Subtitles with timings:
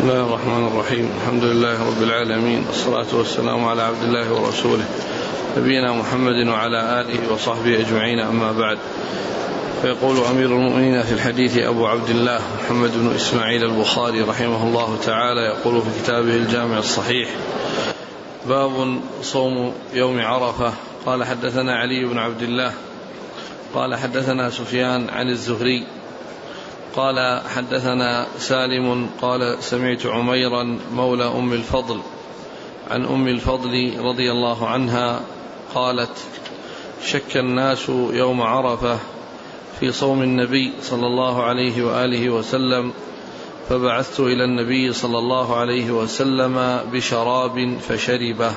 [0.00, 1.10] بسم الله الرحمن الرحيم.
[1.20, 4.84] الحمد لله رب العالمين والصلاة والسلام على عبد الله ورسوله
[5.56, 8.78] نبينا محمد وعلى آله وصحبه أجمعين أما بعد.
[9.82, 15.40] فيقول أمير المؤمنين في الحديث أبو عبد الله محمد بن إسماعيل البخاري رحمه الله تعالى
[15.40, 17.28] يقول في كتابه الجامع الصحيح
[18.48, 20.72] باب صوم يوم عرفة.
[21.06, 22.72] قال حدثنا علي بن عبد الله
[23.74, 25.86] قال حدثنا سفيان عن الزهري
[26.96, 32.00] قال حدثنا سالم قال سمعت عميرا مولى أم الفضل
[32.90, 35.20] عن أم الفضل رضي الله عنها
[35.74, 36.10] قالت
[37.04, 38.98] شك الناس يوم عرفة
[39.80, 42.92] في صوم النبي صلى الله عليه وآله وسلم
[43.68, 48.52] فبعثت إلى النبي صلى الله عليه وسلم بشراب فشربه.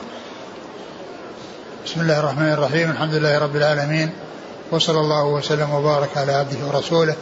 [1.86, 4.09] بسم الله الرحمن الرحيم الحمد لله رب العالمين
[4.72, 7.16] وصلى الله وسلم وبارك على عبده ورسوله.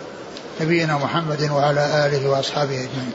[0.61, 3.13] نبينا محمد وعلى آله وأصحابه أجمعين.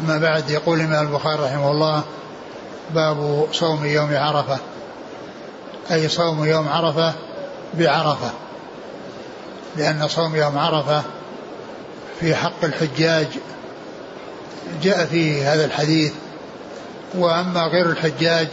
[0.00, 2.02] أما بعد يقول الإمام البخاري رحمه الله
[2.94, 4.58] باب صوم يوم عرفة.
[5.90, 7.12] أي صوم يوم عرفة
[7.74, 8.30] بعرفة.
[9.76, 11.02] لأن صوم يوم عرفة
[12.20, 13.26] في حق الحجاج
[14.82, 16.12] جاء فيه هذا الحديث.
[17.14, 18.48] وأما غير الحجاج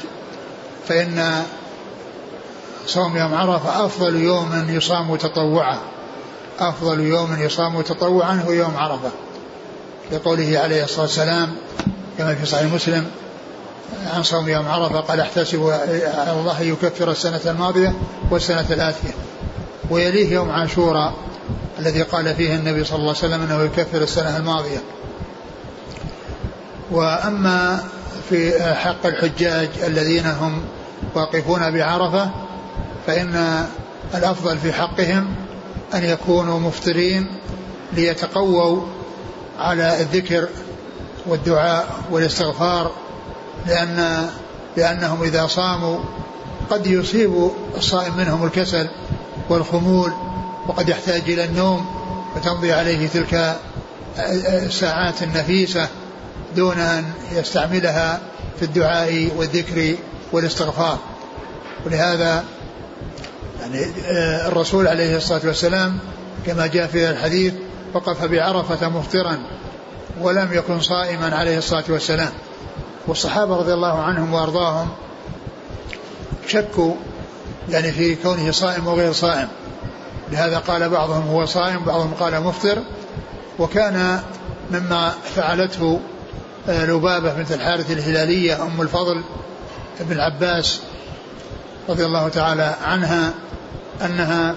[0.87, 1.43] فإن
[2.85, 5.77] صوم يوم عرفة أفضل يوم يصام تطوعا.
[6.59, 9.09] أفضل يوم يصام تطوعا هو يوم عرفة.
[10.11, 11.55] لقوله عليه الصلاة والسلام
[12.17, 13.05] كما في صحيح مسلم
[14.13, 15.69] عن صوم يوم عرفة قال احتسب
[16.17, 17.93] على الله يكفر السنة الماضية
[18.31, 19.13] والسنة الآتية.
[19.89, 21.13] ويليه يوم عاشوراء
[21.79, 24.79] الذي قال فيه النبي صلى الله عليه وسلم أنه يكفر السنة الماضية.
[26.91, 27.83] وأما
[28.29, 30.61] في حق الحجاج الذين هم
[31.15, 32.29] واقفون بعرفة
[33.07, 33.65] فإن
[34.15, 35.35] الأفضل في حقهم
[35.93, 37.27] أن يكونوا مفطرين
[37.93, 38.81] ليتقووا
[39.59, 40.47] على الذكر
[41.25, 42.91] والدعاء والاستغفار
[43.67, 44.29] لأن
[44.77, 45.99] لأنهم إذا صاموا
[46.69, 48.87] قد يصيب الصائم منهم الكسل
[49.49, 50.11] والخمول
[50.67, 51.85] وقد يحتاج إلى النوم
[52.35, 53.59] فتمضي عليه تلك
[54.47, 55.87] الساعات النفيسة
[56.55, 58.19] دون أن يستعملها
[58.59, 59.95] في الدعاء والذكر
[60.31, 60.97] والاستغفار.
[61.85, 62.43] ولهذا
[63.73, 65.99] يعني آه، الرسول عليه الصلاة والسلام
[66.45, 67.53] كما جاء في الحديث
[67.93, 69.39] وقف بعرفة مفطرا
[70.21, 72.29] ولم يكن صائما عليه الصلاة والسلام.
[73.07, 74.89] والصحابة رضي الله عنهم وأرضاهم
[76.47, 76.93] شكوا
[77.69, 79.47] يعني في كونه صائم وغير صائم.
[80.31, 82.77] لهذا قال بعضهم هو صائم بعضهم قال مفطر
[83.59, 84.21] وكان
[84.71, 85.99] مما فعلته
[86.69, 89.23] آه، لبابة بنت الحارث الهلالية أم الفضل
[89.99, 90.81] ابن عباس
[91.89, 93.33] رضي الله تعالى عنها
[94.05, 94.55] أنها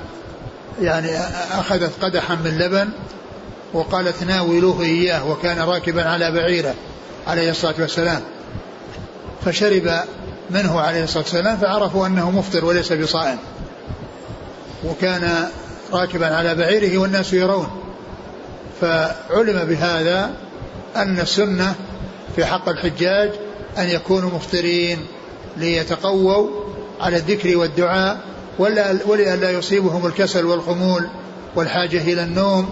[0.83, 1.19] يعني
[1.53, 2.89] أخذت قدحا من لبن
[3.73, 6.75] وقالت ناولوه إياه وكان راكبا على بعيره
[7.27, 8.21] عليه الصلاة والسلام.
[9.45, 10.01] فشرب
[10.51, 13.39] منه عليه الصلاة والسلام فعرفوا أنه مفطر وليس بصائم.
[14.85, 15.49] وكان
[15.93, 17.71] راكبا على بعيره والناس يرون.
[18.81, 20.31] فعلم بهذا
[20.97, 21.75] أن السنة
[22.37, 23.31] في حق الحجاج
[23.79, 25.07] أن يكونوا مفطرين
[25.57, 26.49] ليتقووا
[27.01, 31.07] على الذكر والدعاء ولئلا يصيبهم الكسل والخمول
[31.57, 32.69] والحاجة إلى النوم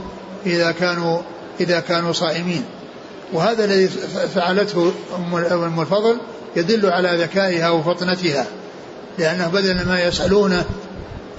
[0.47, 1.19] إذا كانوا
[1.61, 2.65] إذا كانوا صائمين.
[3.33, 3.89] وهذا الذي
[4.35, 4.93] فعلته
[5.53, 6.17] أم الفضل
[6.57, 8.47] يدل على ذكائها وفطنتها
[9.19, 10.65] لأنه بدل ما يسألونه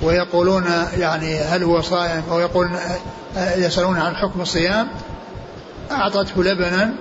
[0.02, 0.66] ويقولون
[0.98, 2.70] يعني هل هو صائم أو يقول
[3.58, 4.88] يسألون عن حكم الصيام
[5.92, 6.94] أعطته لبنا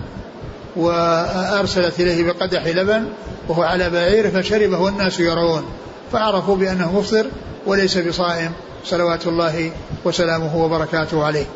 [0.76, 3.04] وأرسلت إليه بقدح لبن
[3.48, 5.64] وهو على بعير فشربه والناس يرون.
[6.12, 7.26] فعرفوا بأنه مفطر
[7.66, 8.52] وليس بصائم.
[8.84, 9.72] صلوات الله
[10.04, 11.46] وسلامه وبركاته عليه.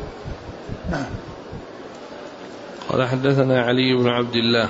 [0.91, 1.05] نعم.
[2.89, 4.69] قال حدثنا علي بن عبد الله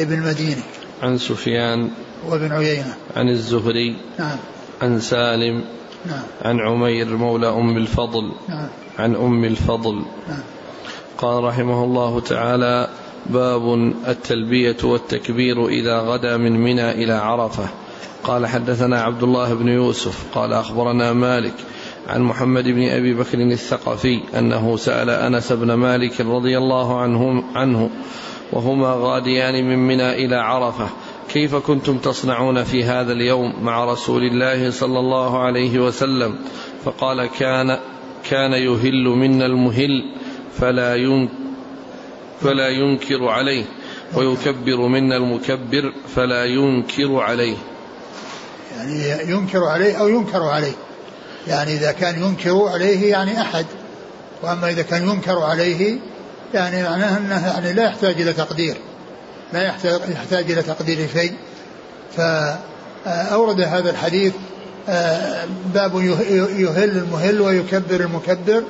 [0.00, 0.62] ابن مديني
[1.02, 1.90] عن سفيان
[2.28, 2.94] وابن عيينة.
[3.16, 4.36] عن الزهري نعم.
[4.82, 5.64] عن سالم
[6.06, 6.22] نعم.
[6.42, 8.68] عن عمير مولى أم الفضل نعم.
[8.98, 9.94] عن أم الفضل.
[10.28, 10.42] نعم.
[11.18, 12.88] قال رحمه الله تعالى
[13.26, 13.74] باب
[14.08, 17.68] التلبية والتكبير إذا غدا من منى إلى عرفة.
[18.24, 21.54] قال حدثنا عبد الله بن يوسف قال أخبرنا مالك
[22.08, 27.90] عن محمد بن أبي بكر الثقفي أنه سأل أنس بن مالك رضي الله عنه, عنه
[28.52, 30.88] وهما غاديان من منى إلى عرفة.
[31.28, 36.38] كيف كنتم تصنعون في هذا اليوم مع رسول الله صلى الله عليه وسلم؟
[36.84, 37.78] فقال كان
[38.30, 40.02] كان يهل منا المهل
[40.52, 40.94] فلا
[42.40, 43.64] فلا ينكر عليه
[44.16, 47.56] ويكبر منا المكبر فلا ينكر عليه.
[48.76, 50.72] يعني ينكر عليه أو ينكر عليه.
[51.46, 53.66] يعني إذا كان ينكر عليه يعني أحد.
[54.42, 55.98] وأما إذا كان ينكر عليه
[56.54, 58.76] يعني معناه أنه يعني لا يحتاج إلى تقدير.
[59.52, 61.34] لا يحتاج, إلى تقدير شيء.
[62.16, 64.32] فأورد هذا الحديث
[64.88, 65.44] آه،
[65.74, 66.00] باب
[66.56, 68.64] يهل المهل ويكبر المكبر.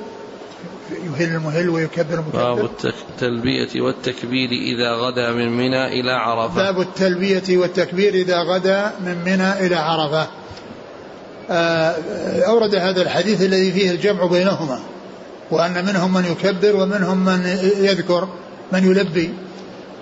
[0.91, 2.53] يهل المهل ويكبر المكبر.
[2.53, 6.55] باب التلبية والتكبير إذا غدا من منى إلى عرفة.
[6.55, 10.27] باب التلبية والتكبير إذا غدا من منى إلى عرفة.
[11.49, 11.95] آه،
[12.47, 14.79] أورد هذا الحديث الذي فيه الجمع بينهما
[15.51, 18.27] وأن منهم من يكبر ومنهم من يذكر
[18.71, 19.33] من يلبي.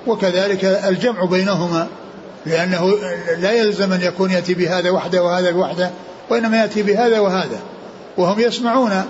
[0.08, 1.88] وكذلك الجمع بينهما
[2.46, 2.94] لأنه
[3.38, 5.90] لا يلزم أن يكون يأتي بهذا وحده وهذا بوحده
[6.30, 7.60] وإنما يأتي بهذا وهذا.
[8.18, 9.04] وهم يسمعون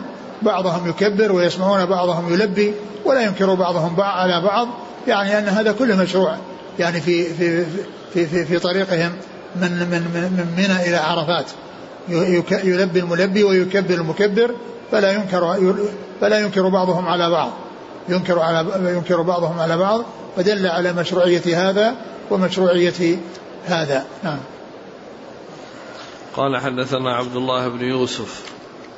[0.44, 2.74] بعضهم يكبر ويسمعون بعضهم يلبي
[3.06, 4.68] ولا ينكر بعضهم على بعض
[5.08, 6.38] يعني أن هذا كله مشروع
[6.80, 7.66] يعني في في
[8.14, 9.12] في في, في طريقهم
[9.56, 11.46] من من من منى إلى عرفات.
[12.64, 14.56] يلبي الملبي ويكبر المكبر
[14.92, 15.58] فلا ينكر
[16.22, 17.52] فلا ينكر بعضهم على بعض.
[18.10, 20.02] ينكر على ينكر بعضهم على بعض
[20.38, 21.96] فدل على مشروعية هذا
[22.32, 23.18] ومشروعية
[23.66, 24.06] هذا.
[24.24, 24.40] نعم.
[26.36, 28.44] قال حدثنا عبد الله بن يوسف.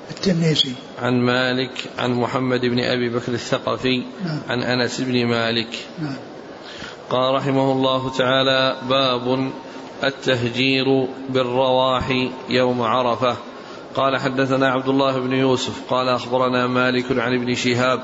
[0.10, 4.40] التنيسي عن مالك عن محمد بن أبي بكر الثقفي نعم.
[4.50, 6.16] عن أنس بن مالك نعم.
[7.10, 9.52] قال رحمه الله تعالى باب
[10.04, 13.38] التهجير بالرواح يوم عرفة
[13.96, 18.01] قال حدثنا عبد الله بن يوسف قال أخبرنا مالك عن ابن شهاب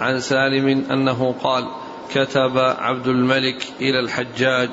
[0.00, 1.68] عن سالم أنه قال
[2.14, 4.70] كتب عبد الملك إلى الحجاج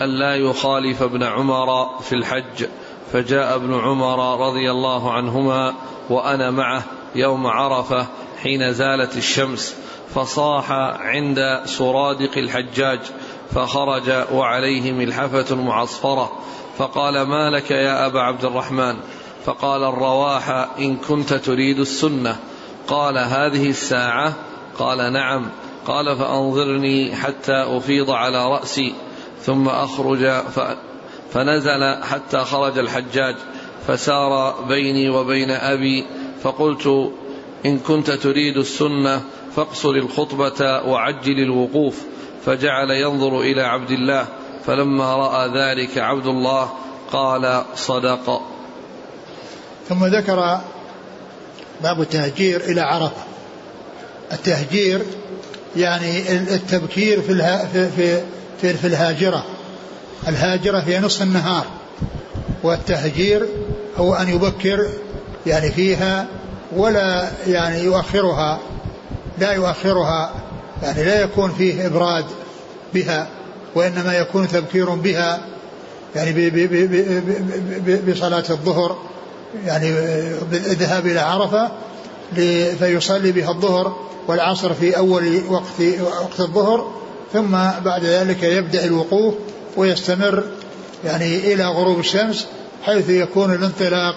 [0.00, 2.66] الا يخالف ابن عمر في الحج
[3.14, 5.74] فجاء ابن عمر رضي الله عنهما
[6.10, 6.82] وأنا معه
[7.14, 8.06] يوم عرفة
[8.42, 9.76] حين زالت الشمس
[10.14, 13.00] فصاح عند سرادق الحجاج
[13.50, 16.32] فخرج وعليه ملحفة معصفرة
[16.78, 18.96] فقال ما لك يا أبا عبد الرحمن؟
[19.44, 22.36] فقال الرواح إن كنت تريد السنة.
[22.88, 24.34] قال هذه الساعة؟
[24.78, 25.50] قال نعم.
[25.86, 28.94] قال فأنظرني حتى أفيض على رأسي.
[29.42, 30.42] ثم أخرج
[31.32, 33.36] فنزل حتى خرج الحجاج
[33.86, 36.06] فسار بيني وبين أبي
[36.42, 37.12] فقلت
[37.66, 39.22] إن كنت تريد السنة
[39.56, 42.04] فاقصر الخطبة وعجل الوقوف.
[42.46, 44.26] فجعل ينظر إلى عبد الله
[44.66, 46.72] فلما رأى ذلك عبد الله
[47.12, 48.42] قال صدق.
[49.88, 50.60] ثم ذكر
[51.82, 53.22] باب التهجير إلى عرفة.
[54.32, 55.02] التهجير
[55.76, 57.34] يعني التبكير في
[57.72, 58.22] في
[58.60, 59.44] في, في الهاجرة.
[60.28, 61.64] الهاجرة هي نصف النهار
[62.62, 63.46] والتهجير
[63.96, 64.88] هو أن يبكر
[65.46, 66.26] يعني فيها
[66.76, 68.60] ولا يعني يؤخرها
[69.38, 70.32] لا يؤخرها
[70.82, 72.24] يعني لا يكون فيه إبراد
[72.94, 73.28] بها
[73.74, 75.40] وإنما يكون تبكير بها
[76.16, 76.50] يعني
[78.08, 78.98] بصلاة الظهر
[79.66, 79.88] يعني
[80.52, 81.72] الذهاب إلى عرفة
[82.78, 83.96] فيصلي بها الظهر
[84.28, 86.90] والعصر في أول وقت وقت الظهر
[87.32, 87.50] ثم
[87.84, 89.34] بعد ذلك يبدأ الوقوف
[89.76, 90.44] ويستمر
[91.04, 92.46] يعني إلى غروب الشمس
[92.84, 94.16] حيث يكون الانطلاق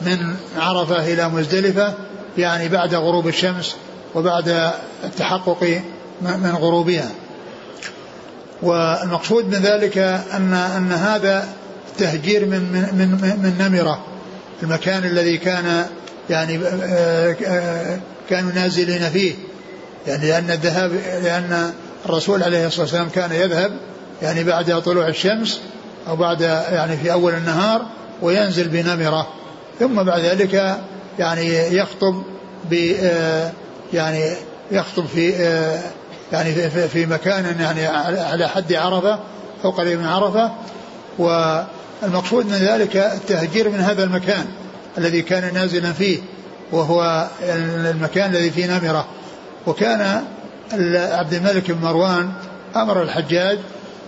[0.00, 1.94] من عرفة إلى مزدلفة
[2.38, 3.76] يعني بعد غروب الشمس
[4.14, 4.72] وبعد
[5.04, 5.82] التحقق
[6.20, 7.10] من غروبها.
[8.62, 9.98] والمقصود من ذلك
[10.32, 11.48] أن أن هذا
[11.98, 14.04] تهجير من من من, من نمرة.
[14.62, 15.86] المكان الذي كان
[16.30, 16.60] يعني
[18.30, 19.34] كانوا نازلين فيه.
[20.06, 20.92] يعني لأن الذهاب
[21.22, 21.72] لأن
[22.06, 23.72] الرسول عليه الصلاة والسلام كان يذهب
[24.24, 25.60] يعني بعد طلوع الشمس
[26.08, 27.86] أو بعد يعني في أول النهار
[28.22, 29.28] وينزل بنمرة.
[29.80, 30.78] ثم بعد ذلك
[31.18, 32.22] يعني يخطب
[32.70, 32.74] ب
[33.92, 34.36] يعني
[34.70, 35.30] يخطب في
[36.32, 39.18] يعني في, في مكان يعني على حد عرفة
[39.64, 40.52] أو قريب من عرفة.
[41.18, 44.46] والمقصود من ذلك التهجير من هذا المكان
[44.98, 46.18] الذي كان نازلا فيه
[46.72, 47.28] وهو
[47.90, 49.06] المكان الذي فيه نمرة.
[49.66, 50.24] وكان
[51.12, 52.32] عبد الملك بن مروان
[52.76, 53.58] أمر الحجاج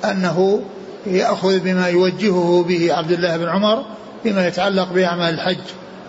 [0.05, 0.62] أنه
[1.07, 3.85] يأخذ بما يوجهه به عبد الله بن عمر
[4.23, 5.59] فيما يتعلق بأعمال الحج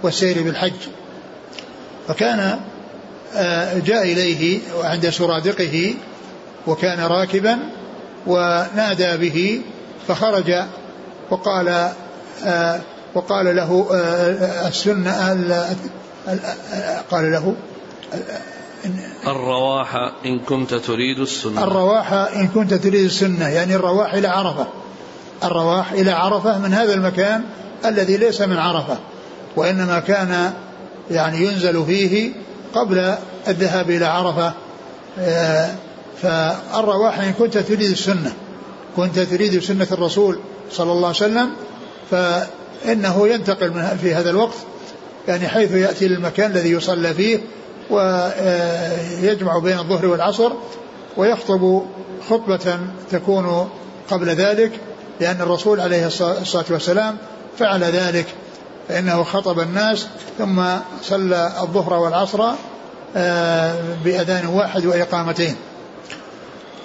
[0.03, 0.73] والسير بالحج.
[2.07, 2.59] فكان
[3.35, 5.93] آه، جاء إليه عند سرادقه
[6.67, 7.59] وكان راكبا
[8.27, 9.61] ونادى به
[10.07, 10.53] فخرج
[11.29, 11.91] وقال
[12.45, 12.79] آه،
[13.15, 15.11] وقال له آه، السنة
[17.11, 17.55] قال له
[19.27, 21.63] الرواح إن كنت تريد السنة.
[21.63, 24.67] الرواح إن كنت تريد السنة يعني الرواح إلى عرفة.
[25.43, 27.43] الرواح إلى عرفة من هذا المكان
[27.85, 28.97] الذي ليس من عرفة
[29.55, 30.53] وإنما كان
[31.11, 32.31] يعني ينزل فيه
[32.73, 33.15] قبل
[33.47, 34.53] الذهاب إلى عرفة.
[35.19, 35.71] آه،
[36.21, 38.33] فالرواح إن كنت تريد السنة
[38.95, 40.39] كنت تريد سنة الرسول
[40.71, 41.49] صلى الله عليه وسلم
[42.11, 44.57] فإنه ينتقل من في هذا الوقت
[45.27, 47.39] يعني حيث يأتي للمكان الذي يصلى فيه
[47.89, 50.51] ويجمع بين الظهر والعصر
[51.17, 51.81] ويخطب
[52.29, 52.79] خطبة
[53.11, 53.69] تكون
[54.11, 54.71] قبل ذلك
[55.19, 57.17] لأن الرسول عليه الصلاة والسلام
[57.59, 58.25] فعل ذلك
[58.87, 60.63] فإنه خطب الناس ثم
[61.03, 62.51] صلى الظهر والعصر
[63.15, 65.55] آه، بأذان واحد وإقامتين.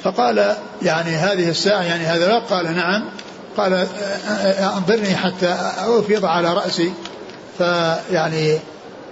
[0.02, 3.04] فقال يعني هذه الساعة يعني هذا لا قال نعم.
[3.56, 3.86] قال آه،
[4.28, 6.92] آه، أنظرني حتى أفيض على رأسي.
[7.58, 8.58] فيعني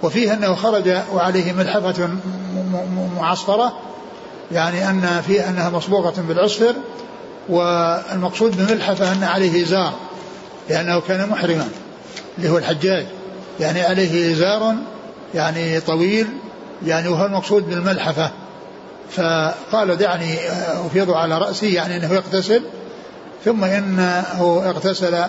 [0.03, 2.09] وفيه أنه خرج وعليه ملحفة
[3.17, 3.73] معصفرة
[4.51, 6.73] يعني أن فيه أنها مصبوغة بالعصفر
[7.49, 9.93] والمقصود بالملحفة أن عليه إزار
[10.69, 11.67] لأنه كان محرما
[12.37, 13.05] اللي هو الحجاج
[13.59, 14.75] يعني عليه إزار
[15.33, 16.27] يعني طويل
[16.85, 18.31] يعني وهو المقصود بالملحفة.
[19.11, 20.35] فقال دعني
[20.85, 22.61] أفيض على رأسي يعني أنه يغتسل
[23.45, 25.25] ثم إنه اغتسل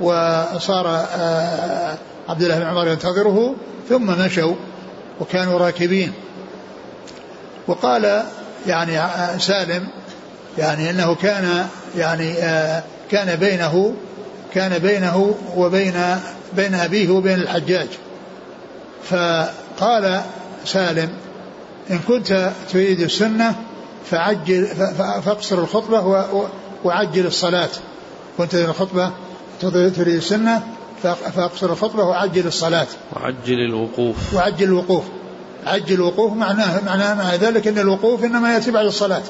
[0.00, 1.94] وصار آه،
[2.28, 3.54] عبد الله بن عمر ينتظره
[3.88, 4.54] ثم مشوا
[5.20, 6.12] وكانوا راكبين.
[7.66, 8.22] وقال
[8.66, 9.00] يعني
[9.40, 9.88] سالم
[10.58, 11.66] يعني إنه كان
[11.96, 13.94] يعني آه، كان بينه
[14.54, 15.94] كان بينه وبين
[16.56, 17.88] بين أبيه وبين الحجاج.
[19.04, 20.20] فقال
[20.64, 21.08] سالم
[21.90, 23.54] إن كنت تريد السنة
[24.10, 24.66] فعجل
[25.24, 26.24] فاقصر الخطبة
[26.84, 27.68] وعجل الصلاة.
[28.38, 29.12] كنت الخطبة
[29.60, 32.86] تريد السنة فأقصر الخطبه وعجل الصلاة.
[33.16, 34.34] وعجل الوقوف.
[34.34, 35.04] وعجل الوقوف.
[35.66, 39.22] عجل الوقوف معناه معناه مع ذلك إن الوقوف إنما يأتي بعد الصلاة.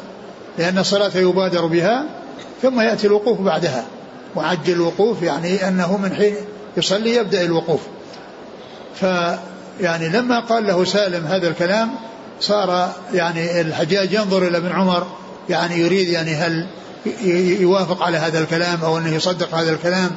[0.59, 2.05] لأن الصلاة يبادر بها
[2.63, 3.85] ثم يأتي الوقوف بعدها.
[4.37, 6.35] وعجل الوقوف يعني أنه من حين
[6.77, 7.81] يصلي يبدأ الوقوف.
[8.95, 9.03] ف
[9.81, 11.91] يعني لما قال له سالم هذا الكلام
[12.41, 15.07] صار يعني الحجاج ينظر إلى ابن عمر
[15.49, 16.67] يعني يريد يعني هل
[17.61, 20.11] يوافق على هذا الكلام أو إنه يصدق هذا الكلام.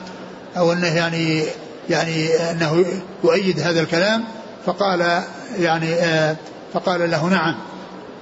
[0.58, 1.44] أو أنه يعني
[1.89, 2.86] يعني أنه
[3.24, 4.24] يؤيد هذا الكلام
[4.65, 5.24] فقال
[5.60, 6.36] يعني آه،
[6.74, 7.56] فقال له نعم.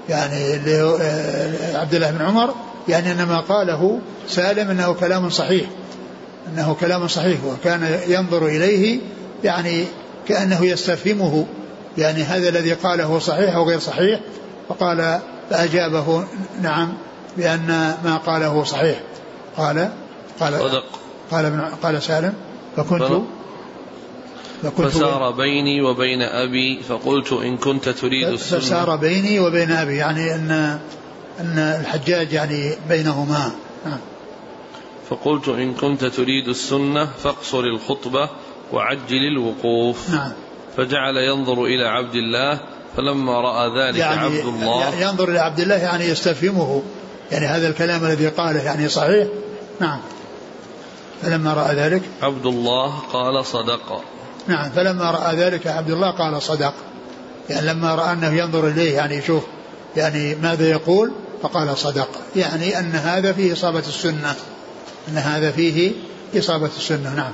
[0.09, 2.55] يعني آه، عبد الله بن عمر
[2.87, 5.65] يعني إنما قاله سالم إنه كلام صحيح.
[6.47, 8.99] إنه كلام صحيح وكان ينظر إليه
[9.43, 9.85] يعني
[10.27, 11.45] كأنه يستفهمه.
[11.97, 14.19] يعني هذا الذي قاله صحيح أو غير صحيح
[14.69, 15.19] فقال
[15.49, 16.23] فأجابه
[16.61, 16.93] نعم
[17.37, 17.67] بأن
[18.03, 18.99] ما قاله صحيح.
[19.57, 19.89] قال
[20.39, 21.06] قال صدق.
[21.31, 22.33] قال ابن قال سالم
[22.77, 23.21] فكنت
[24.63, 30.35] فكنت فسار بيني وبين أبي فقلت إن كنت تريد السنة فسار بيني وبين أبي يعني
[30.35, 30.79] أن
[31.39, 33.51] أن الحجاج يعني بينهما.
[33.85, 33.99] نعم
[35.09, 38.29] فقلت إن كنت تريد السنة فاقصر الخطبة
[38.73, 40.09] وعجل الوقوف.
[40.09, 40.31] نعم.
[40.77, 42.59] فجعل ينظر إلى عبد الله
[42.97, 46.83] فلما رأى ذلك يعني عبد الله ينظر إلى عبد الله يعني يستفهمه.
[47.31, 49.27] يعني هذا الكلام الذي قاله يعني صحيح.
[49.79, 49.99] نعم.
[51.21, 54.03] فلما رأى ذلك؟ عبد الله قال صدق.
[54.47, 56.73] نعم فلما رأى ذلك عبد الله قال صدق.
[57.49, 59.43] يعني لما رأى أنه ينظر إليه يعني يشوف
[59.95, 62.09] يعني ماذا يقول؟ فقال صدق.
[62.35, 64.35] يعني أن هذا فيه إصابة السنة.
[65.07, 65.91] أن هذا فيه
[66.37, 67.31] إصابة السنة نعم.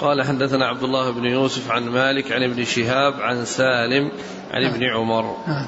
[0.00, 4.12] قال حدثنا عبد الله بن يوسف عن مالك عن ابن شهاب عن سالم
[4.50, 4.74] عن نعم.
[4.74, 5.36] ابن عمر.
[5.46, 5.66] نعم.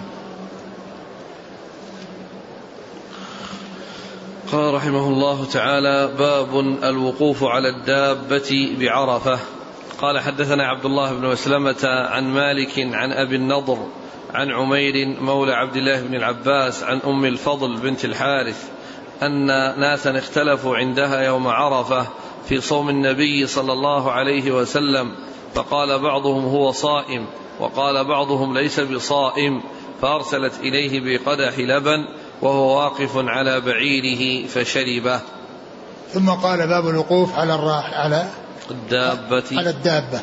[4.53, 9.39] قال رحمه الله تعالى باب الوقوف على الدابة بعرفة.
[10.01, 13.79] قال حدثنا عبد الله بن مسلمة عن مالك عن أبي النضر
[14.35, 18.71] عن عمير مولى عبد الله بن العباس عن أم الفضل بنت الحارث
[19.23, 19.47] أن
[19.81, 22.07] ناسا اختلفوا عندها يوم عرفة
[22.49, 25.15] في صوم النبي صلى الله عليه وسلم
[25.55, 27.27] فقال بعضهم هو صائم
[27.61, 29.63] وقال بعضهم ليس بصائم
[30.03, 32.05] فأرسلت إليه بقدح لبن
[32.43, 35.21] وهو واقف على بعيره فشربه.
[36.15, 38.29] ثم قال باب الوقوف على الراح على
[38.71, 39.45] الدابة.
[39.53, 40.21] على الدابة.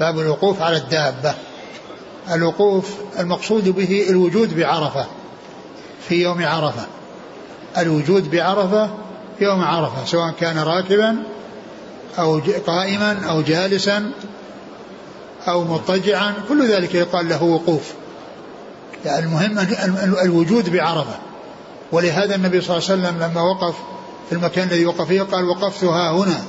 [0.00, 1.34] باب الوقوف على الدابة.
[2.32, 5.06] الوقوف المقصود به الوجود بعرفة
[6.08, 6.86] في يوم عرفة.
[7.78, 8.90] الوجود بعرفة
[9.40, 11.16] يوم عرفة سواء كان راكبا
[12.18, 14.10] أو قائما أو جالسا
[15.48, 17.92] أو مضطجعا كل ذلك يقال له وقوف.
[19.04, 19.58] يعني المهم
[20.24, 21.29] الوجود بعرفة.
[21.92, 23.74] ولهذا النبي صلى الله عليه وسلم لما وقف
[24.28, 26.42] في المكان الذي وقف فيه قال وقفت ها هنا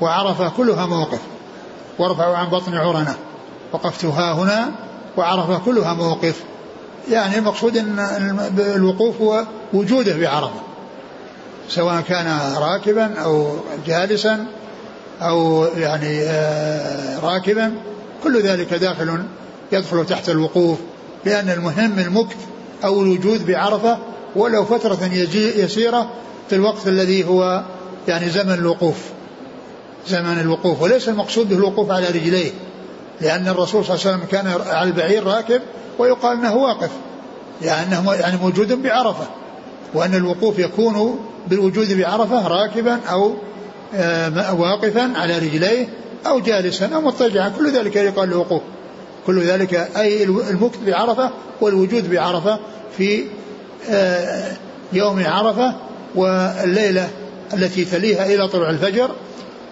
[0.00, 1.20] وعرفة كلها موقف
[1.98, 3.14] وارفعوا عن بطن عرنة
[3.72, 4.72] وقفت ها هنا
[5.16, 6.42] وعرفة كلها موقف
[7.10, 7.98] يعني المقصود إن
[8.58, 10.60] الوقوف هو وجوده بعرفة
[11.68, 13.56] سواء كان راكبا أو
[13.86, 14.46] جالسا
[15.22, 17.74] أو يعني آه، راكبا
[18.24, 19.24] كل ذلك داخل
[19.72, 20.78] يدخل تحت الوقوف
[21.24, 22.36] لأن المهم المكث
[22.84, 23.98] أو الوجود بعرفة
[24.36, 25.10] ولو فترة
[25.56, 26.10] يسيرة
[26.48, 27.62] في الوقت الذي هو
[28.08, 28.96] يعني زمن الوقوف.
[30.08, 30.82] زمن الوقوف.
[30.82, 32.50] وليس المقصود به الوقوف على رجليه.
[33.20, 35.60] لأن الرسول صلى الله عليه وسلم كان على البعير راكب
[35.98, 36.90] ويقال أنه واقف.
[37.62, 39.26] يعني أنه يعني موجود بعرفة.
[39.94, 43.34] وأن الوقوف يكون بالوجود بعرفة راكبا أو
[43.94, 45.88] آه، واقفا على رجليه
[46.26, 47.48] أو جالسا أو مضطجعا.
[47.48, 48.62] كل ذلك يقال له وقوف.
[49.26, 52.58] كل ذلك أي المكت بعرفة والوجود بعرفة
[52.96, 53.24] في
[54.92, 55.74] يوم عرفة
[56.14, 57.10] والليلة
[57.54, 59.10] التي تليها إلى طلوع الفجر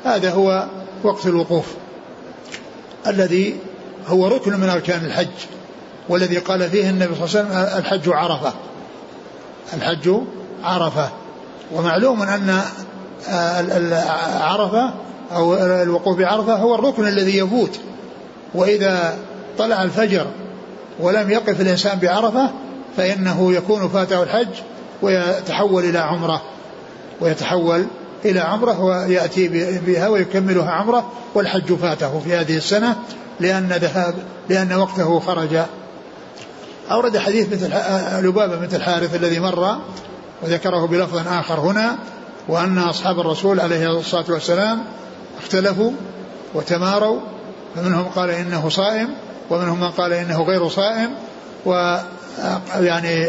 [0.04, 0.66] هذا هو
[1.02, 1.66] وقت الوقوف
[3.06, 3.56] الذي
[4.06, 5.28] هو ركن من أركان الحج
[6.08, 8.52] والذي قال فيه النبي صلى الله عليه وسلم الحج عرفة.
[9.74, 10.10] الحج
[10.64, 11.08] عرفة.
[11.72, 12.60] ومعلوم أن
[14.40, 14.94] عرفة
[15.32, 17.80] أو الوقوف بعرفة هو الركن الذي يفوت.
[18.54, 19.18] وإذا
[19.58, 20.26] طلع الفجر
[21.00, 22.50] ولم يقف الإنسان بعرفة
[22.96, 24.48] فإنه يكون فاته الحج
[25.02, 26.42] ويتحول إلى عمرة
[27.20, 27.86] ويتحول
[28.24, 32.96] إلى عمرة ويأتي بها ويكملها عمرة والحج فاته في هذه السنة
[33.40, 34.14] لأن ذهاب
[34.48, 35.58] لأن وقته خرج.
[36.90, 37.72] أورد حديث مثل
[38.26, 39.78] لبابة مثل الحارث الذي مر
[40.42, 41.98] وذكره بلفظ آخر هنا
[42.48, 44.84] وأن أصحاب الرسول عليه الصلاة والسلام
[45.42, 45.92] اختلفوا
[46.54, 47.20] وتماروا
[47.76, 49.08] فمنهم قال إنه صائم
[49.50, 51.10] ومنهم من قال إنه غير صائم
[52.78, 53.28] ويعني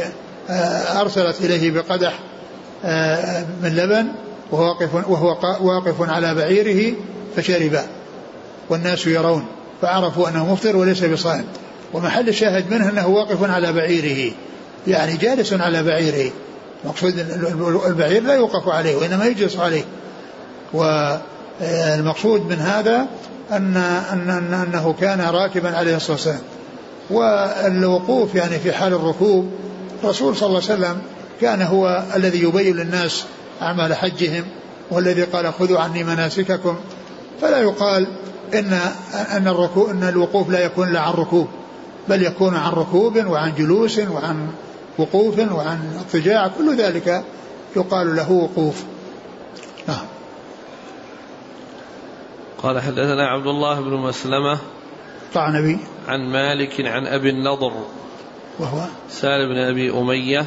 [0.99, 2.19] أرسلت إليه بقدح
[3.63, 4.07] من لبن
[4.51, 6.95] وهو واقف, وهو واقف على بعيره
[7.35, 7.79] فشرب
[8.69, 9.45] والناس يرون
[9.81, 11.45] فعرفوا أنه مفطر وليس بصائم.
[11.93, 14.33] ومحل الشاهد منه أنه واقف على بعيره
[14.87, 16.31] يعني جالس على بعيره.
[16.85, 17.19] مقصود
[17.87, 19.83] البعير لا يوقف عليه وإنما يجلس عليه.
[20.73, 23.07] والمقصود من هذا
[23.51, 23.77] أن,
[24.11, 26.41] أن, أن أنه كان راكبا عليه الصلاة والسلام.
[27.09, 29.51] والوقوف يعني في حال الركوب
[30.03, 31.01] الرسول صلى الله عليه وسلم
[31.41, 33.23] كان هو الذي يبين للناس
[33.61, 34.43] أعمال حجهم
[34.91, 36.75] والذي قال خذوا عني مناسككم.
[37.41, 38.07] فلا يقال
[38.53, 38.79] إن
[39.31, 41.47] أن الركوب أن الوقوف لا يكون إلا عن ركوب
[42.07, 44.47] بل يكون عن ركوب وعن جلوس وعن
[44.97, 47.23] وقوف وعن اضطجاع كل ذلك
[47.75, 48.83] يقال له وقوف.
[49.87, 50.05] نعم.
[52.63, 54.57] قال حدثنا عبد الله بن مسلمة.
[55.33, 57.73] طعنبي عن مالك عن أبي النضر.
[58.59, 60.45] وهو؟ سالم بن أبي أمية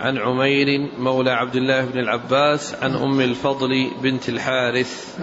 [0.00, 5.18] عن عمير مولى عبد الله بن العباس عن أم الفضل بنت الحارث.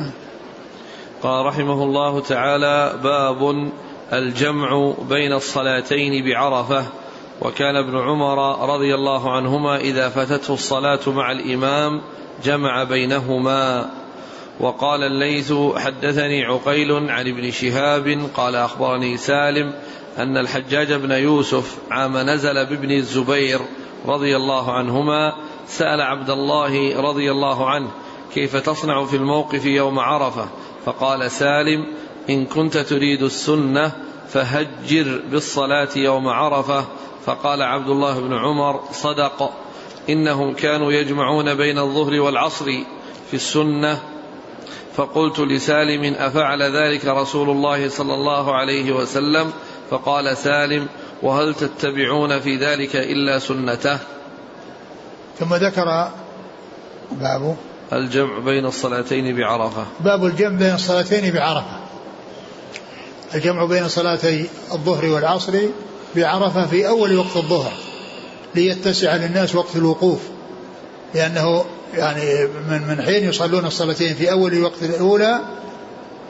[1.24, 3.72] قال رحمه الله تعالى باب
[4.14, 6.86] الجمع بين الصلاتين بعرفة.
[7.42, 12.02] وكان ابن عمر رضي الله عنهما إذا فاتته الصلاة مع الإمام
[12.44, 13.90] جمع بينهما.
[14.60, 19.74] وقال الليث حدثني عقيل عن ابن شهاب قال أخبرني سالم
[20.18, 23.60] أن الحجاج بن يوسف عام نزل بابن الزبير
[24.06, 25.34] رضي الله عنهما
[25.68, 27.92] سأل عبد الله رضي الله عنه
[28.34, 30.48] كيف تصنع في الموقف يوم عرفة؟
[30.86, 31.86] فقال سالم
[32.30, 33.92] إن كنت تريد السنة
[34.30, 36.86] فهجر بالصلاة يوم عرفة.
[37.26, 39.54] فقال عبد الله بن عمر صدق.
[40.10, 42.66] إنهم كانوا يجمعون بين الظهر والعصر
[43.28, 44.15] في السنة
[44.98, 49.52] فقلت لسالم أفعل ذلك رسول الله صلى الله عليه وسلم؟
[49.90, 50.88] فقال سالم
[51.22, 54.00] وهل تتبعون في ذلك إلا سنته؟
[55.40, 56.10] ثم ذكر
[57.12, 57.56] باب
[57.94, 59.86] الجمع بين الصلاتين بعرفة.
[60.00, 61.86] باب الجمع بين الصلاتين بعرفة.
[63.36, 65.60] الجمع بين صلاتي الظهر والعصر
[66.16, 67.72] بعرفة في أول وقت الظهر
[68.56, 70.20] ليتسع للناس وقت الوقوف
[71.16, 71.66] لأنه
[71.98, 75.40] يعني من من حين يصلون الصلاتين في أول وقت الأولى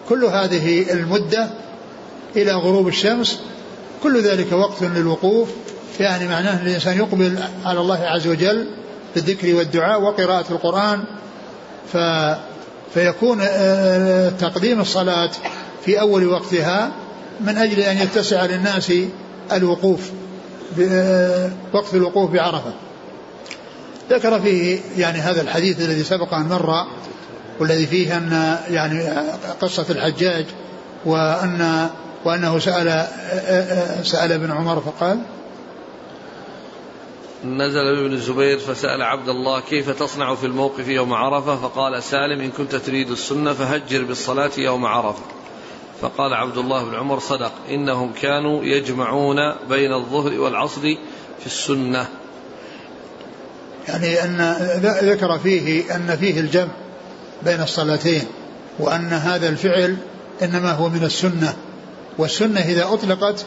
[0.09, 1.49] كل هذه المدة
[2.35, 3.39] إلى غروب الشمس
[4.03, 5.49] كل ذلك وقت للوقوف
[5.99, 8.67] يعني معناه أن الإنسان يقبل على الله عز وجل
[9.15, 11.03] بالذكر والدعاء وقراءة القرآن
[11.93, 11.97] ف
[12.93, 15.31] فيكون آه، تقديم الصلاة
[15.85, 16.91] في أول وقتها
[17.41, 18.93] من أجل أن يتسع للناس
[19.51, 20.11] الوقوف
[21.73, 22.73] وقت الوقوف بعرفة.
[24.09, 26.85] ذكر فيه يعني هذا الحديث الذي سبق أن مر
[27.59, 29.03] والذي فيه أن يعني
[29.61, 30.45] قصة الحجاج
[31.05, 31.89] وأن
[32.25, 33.07] وأنه سأل
[34.03, 35.19] سأل ابن عمر فقال
[37.45, 42.51] نزل ابن الزبير فسأل عبد الله كيف تصنع في الموقف يوم عرفة؟ فقال سالم إن
[42.51, 45.23] كنت تريد السنة فهجر بالصلاة يوم عرفة.
[46.01, 49.35] فقال عبد الله بن عمر صدق إنهم كانوا يجمعون
[49.69, 50.81] بين الظهر والعصر
[51.39, 52.07] في السنة.
[53.87, 54.55] يعني أن
[55.03, 56.71] ذكر فيه أن فيه الجمع
[57.45, 58.23] بين الصلاتين
[58.79, 59.97] وأن هذا الفعل
[60.43, 61.53] إنما هو من السنة
[62.17, 63.45] والسنة إذا أطلقت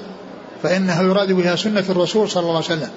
[0.62, 2.90] فإنه يراد بها سنة الرسول صلى الله عليه وسلم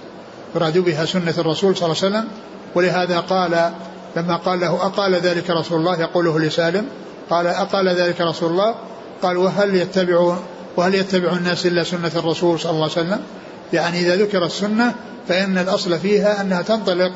[0.56, 2.28] يراد بها سنة الرسول صلى الله عليه وسلم
[2.76, 3.72] ولهذا قال
[4.16, 6.86] لما قال له أقال ذلك رسول الله يقوله لسالم
[7.30, 8.76] قال أقال ذلك رسول الله
[9.22, 10.38] قال وهل يتبع
[10.78, 13.20] وهل يتبع الناس إلا سنة الرسول صلى الله عليه وسلم؟
[13.74, 14.96] يعني إذا ذكر السنة
[15.28, 17.12] فإن الأصل فيها أنها تنطلق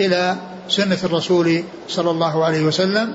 [0.00, 0.36] إلى
[0.68, 3.14] سنة الرسول صلى الله عليه وسلم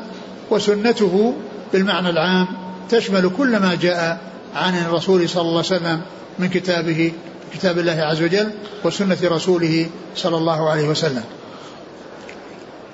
[0.49, 1.35] وسنته
[1.73, 2.47] بالمعنى العام
[2.89, 4.19] تشمل كل ما جاء
[4.55, 6.01] عن الرسول صلى الله عليه وسلم
[6.39, 7.11] من كتابه
[7.53, 8.51] كتاب الله عز وجل
[8.83, 11.23] وسنة رسوله صلى الله عليه وسلم.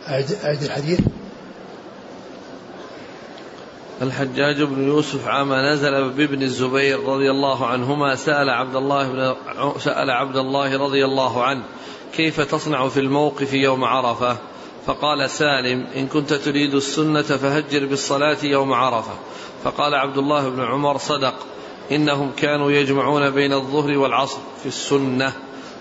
[0.08, 1.00] أعد الحديث.
[4.02, 9.36] الحجاج بن يوسف عام نزل بابن الزبير رضي الله عنهما سأل عبد الله بن
[9.80, 11.64] سأل عبد الله رضي الله عنه
[12.14, 14.38] كيف تصنع في الموقف يوم عرفة؟
[14.86, 19.14] فقال سالم إن كنت تريد السنة فهجر بالصلاة يوم عرفة.
[19.64, 21.34] فقال عبد الله بن عمر صدق
[21.92, 25.34] إنهم كانوا يجمعون بين الظهر والعصر في السنة.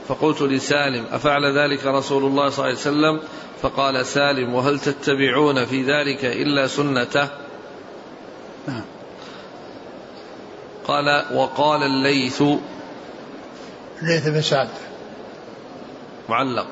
[0.09, 3.21] فقلت لسالم أفعل ذلك رسول الله صلى الله عليه وسلم؟
[3.63, 7.29] فقال سالم وهل تتبعون في ذلك إلا سنته؟
[8.69, 8.83] نعم.
[10.87, 12.43] قال وقال الليث.
[14.03, 14.69] الليث بن سعد.
[16.31, 16.67] معلق.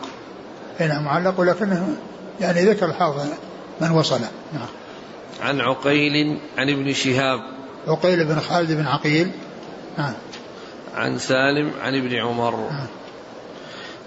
[0.81, 1.97] هنا معلق ولكنه
[2.41, 3.27] يعني ذكر الحافظ
[3.81, 4.69] من وصله نعم.
[5.43, 7.41] عن عقيل عن ابن شهاب.
[7.87, 9.31] عقيل بن خالد بن عقيل.
[9.99, 10.13] نعم.
[10.95, 12.57] عن سالم عن ابن عمر.
[12.57, 12.87] نعم.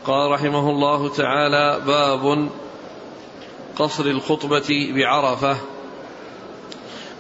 [0.05, 2.49] قال رحمه الله تعالى باب
[3.75, 5.57] قصر الخطبة بعرفة.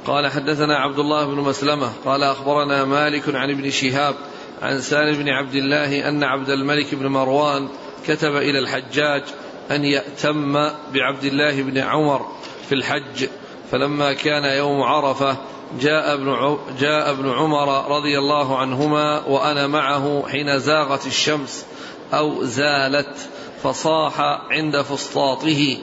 [0.07, 1.91] قال حدثنا عبد الله بن مسلمة.
[2.05, 4.15] قال أخبرنا مالك عن ابن شهاب
[4.61, 7.67] عن سالم بن عبد الله أن عبد الملك بن مروان
[8.07, 9.23] كتب إلى الحجاج
[9.71, 10.53] أن يأتم
[10.93, 12.25] بعبد الله بن عمر
[12.69, 13.27] في الحج.
[13.71, 15.37] فلما كان يوم عرفة
[15.79, 21.65] جاء ابن جاء ابن عمر رضي الله عنهما وأنا معه حين زاغت الشمس
[22.13, 23.29] أو زالت
[23.63, 25.77] فصاح عند فسطاطه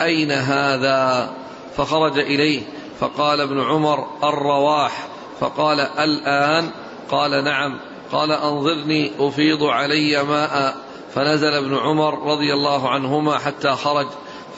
[0.00, 1.30] أين هذا؟
[1.76, 2.62] فخرج إليه
[3.00, 5.08] فقال ابن عمر الرواح.
[5.40, 6.70] فقال الآن؟
[7.10, 7.80] قال نعم.
[8.12, 10.76] قال أنظرني أفيض علي ماء.
[11.18, 14.06] فنزل ابن عمر رضي الله عنهما حتى خرج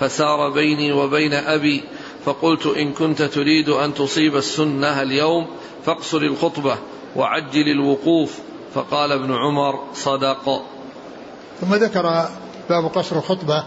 [0.00, 1.84] فسار بيني وبين أبي
[2.24, 5.46] فقلت إن كنت تريد أن تصيب السنة اليوم
[5.86, 6.76] فاقصر الخطبة
[7.16, 8.38] وعجل الوقوف
[8.74, 10.62] فقال ابن عمر صدق.
[11.60, 12.28] ثم ذكر
[12.70, 13.64] باب قصر الخطبة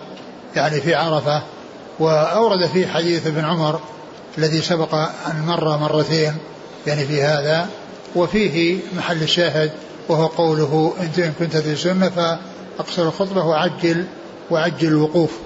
[0.56, 1.44] يعني في عرفة
[2.00, 3.80] وأورد فيه حديث ابن عمر
[4.38, 6.38] الذي سبق أن مر مرتين
[6.88, 7.70] يعني في هذا
[8.16, 9.72] وفيه محل الشاهد
[10.10, 12.40] وهو قوله إن كنت في سنة
[12.78, 14.06] فأقصر الخطبة وعجل
[14.52, 15.40] وعجل الوقوف.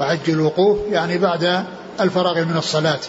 [0.00, 1.64] وعجل الوقوف يعني بعد
[2.00, 3.00] الفراغ من الصلاة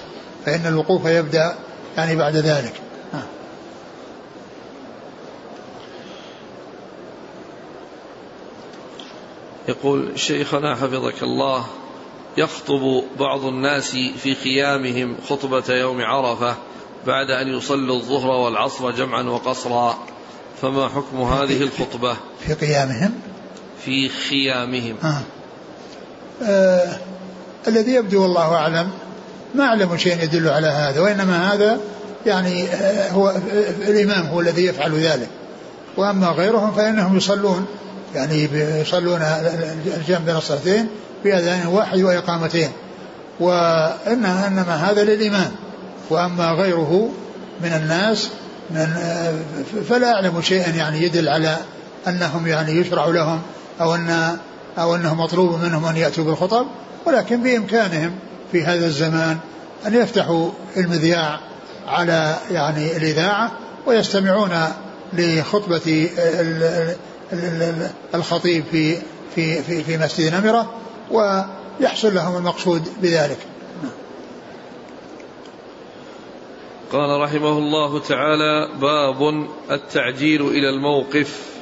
[0.45, 1.55] فإن الوقوف يبدأ
[1.97, 2.73] يعني بعد ذلك.
[9.67, 11.65] يقول شيخنا حفظك الله
[12.37, 16.55] يخطب بعض الناس في خيامهم خطبة يوم عرفة
[17.07, 19.97] بعد أن يصلوا الظهر والعصر جمعا وقصرا.
[20.61, 23.32] فما حكم هذه الخطبة؟ في قيامهم؟
[23.85, 24.95] في خيامهم.
[25.03, 25.21] آه.
[26.43, 26.97] آه
[27.67, 28.89] الذي يبدو والله أعلم
[29.55, 31.77] ما أعلم شيء يدل على هذا وإنما هذا
[32.25, 33.39] يعني آه، هو آه،
[33.87, 35.27] الإمام هو الذي يفعل ذلك.
[35.97, 37.65] وأما غيرهم فإنهم يصلون
[38.15, 38.49] يعني
[38.81, 39.21] يصلون
[39.97, 40.87] الجمع بين الصلاتين
[41.23, 42.69] بأذان واحد وإقامتين.
[43.39, 45.51] وإن إنما هذا للإمام.
[46.09, 47.09] وأما غيره
[47.61, 48.29] من الناس
[48.71, 48.87] من
[49.89, 51.57] فلا أعلم شيئا يعني يدل على
[52.07, 53.41] أنهم يعني يشرع لهم
[53.81, 54.37] أو أن
[54.77, 56.67] أو أنه مطلوب منهم أن يأتوا بالخطب
[57.05, 58.15] ولكن بإمكانهم
[58.51, 59.37] في هذا الزمان
[59.87, 61.39] أن يفتحوا المذياع
[61.87, 63.51] على يعني الإذاعة
[63.85, 64.51] ويستمعون
[65.13, 66.09] لخطبة
[68.15, 68.97] الخطيب في
[69.35, 70.73] في في في مسجد نمرة
[71.11, 73.37] ويحصل لهم المقصود بذلك.
[76.91, 81.52] قال رحمه الله تعالى باب التعجيل إلى الموقف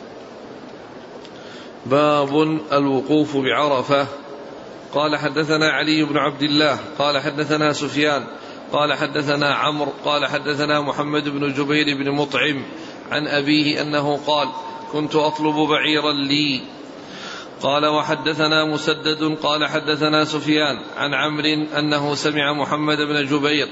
[1.86, 2.42] باب
[2.72, 4.08] الوقوف بعرفة.
[4.94, 8.28] قال حدثنا علي بن عبد الله قال حدثنا سفيان
[8.74, 12.64] قال حدثنا عمرو قال حدثنا محمد بن جبير بن مطعم
[13.12, 14.50] عن أبيه أنه قال
[14.92, 16.62] كنت أطلب بعيرا لي
[17.62, 23.68] قال وحدثنا مسدد قال حدثنا سفيان عن عمرو أنه سمع محمد بن جبير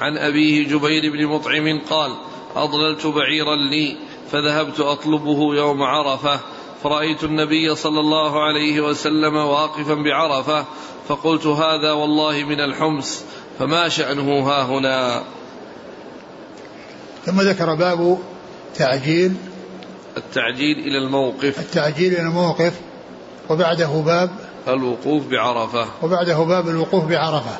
[0.00, 2.12] عن أبيه جبير بن مطعم قال
[2.56, 3.96] أضللت بعيرا لي
[4.30, 6.40] فذهبت أطلبه يوم عرفة
[6.84, 10.64] فرأيت النبي صلى الله عليه وسلم واقفا بعرفة
[11.08, 13.22] فقلت هذا والله من الحمص
[13.58, 15.22] فما شأنه ها هنا؟
[17.26, 18.18] ثم ذكر باب
[18.74, 19.34] تعجيل.
[20.16, 21.58] التعجيل إلى الموقف.
[21.58, 22.72] التعجيل إلى الموقف
[23.50, 24.30] وبعده باب.
[24.68, 25.86] الوقوف بعرفة.
[26.02, 27.56] وبعده باب الوقوف بعرفة.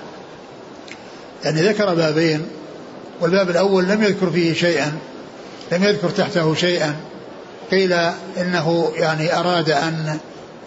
[1.45, 2.47] يعني ذكر بابين
[3.21, 4.99] والباب الأول لم يذكر فيه شيئا
[5.73, 7.14] لم يذكر تحته شيئا.
[7.71, 7.93] قيل
[8.41, 10.19] إنه يعني أراد أن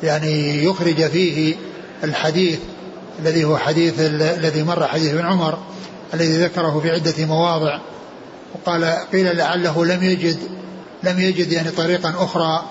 [0.03, 1.55] يعني يخرج فيه
[2.03, 2.59] الحديث
[3.19, 5.57] الذي هو حديث الذي مر حديث ابن عمر
[6.13, 7.79] الذي ذكره في عدة مواضع.
[8.55, 10.37] وقال قيل لعله لم يجد
[11.03, 12.63] لم يجد يعني طريقا أخرى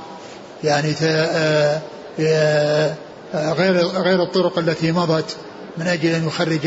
[0.64, 1.80] يعني آه،
[2.20, 2.94] آه،
[3.34, 5.36] غير غير الطرق التي مضت
[5.78, 6.66] من أجل أن يخرج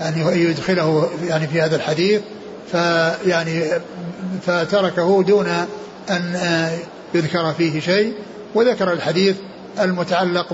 [0.00, 2.20] أن يدخله يعني في هذا الحديث.
[2.72, 3.64] فيعني
[4.46, 5.66] فتركه دون
[6.10, 6.40] أن
[7.14, 8.14] يذكر فيه شيء
[8.54, 9.36] وذكر الحديث
[9.80, 10.52] المتعلق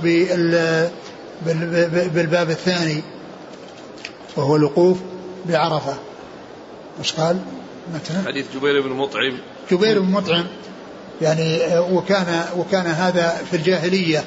[2.14, 3.02] بالباب الثاني
[4.36, 4.98] وهو الوقوف
[5.48, 5.94] بعرفة.
[7.00, 7.38] مش قال؟
[7.94, 9.38] مثلا حديث جبير بن مطعم.
[9.70, 10.44] جبير بن مطعم.
[11.22, 14.24] يعني وكان وكان هذا في الجاهلية.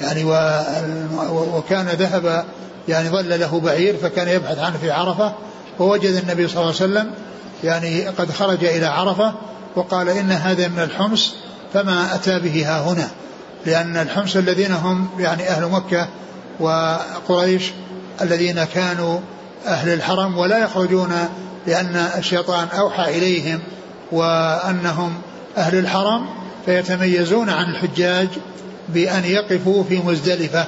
[0.00, 0.24] يعني
[1.30, 2.44] وكان ذهب
[2.88, 5.32] يعني ظل له بعير فكان يبحث عنه في عرفة
[5.78, 7.10] ووجد النبي صلى الله عليه وسلم
[7.64, 9.34] يعني قد خرج إلى عرفة
[9.76, 11.34] وقال إن هذا من الحمص
[11.74, 13.10] فما أتى به ها هنا
[13.66, 16.08] لأن الحمص الذين هم يعني أهل مكة
[16.60, 17.72] وقريش
[18.20, 19.18] الذين كانوا
[19.66, 21.28] أهل الحرم ولا يخرجون
[21.66, 23.60] لأن الشيطان أوحى إليهم
[24.12, 25.14] وأنهم
[25.56, 26.26] أهل الحرم
[26.66, 28.28] فيتميزون عن الحجاج
[28.88, 30.66] بأن يقفوا في مزدلفة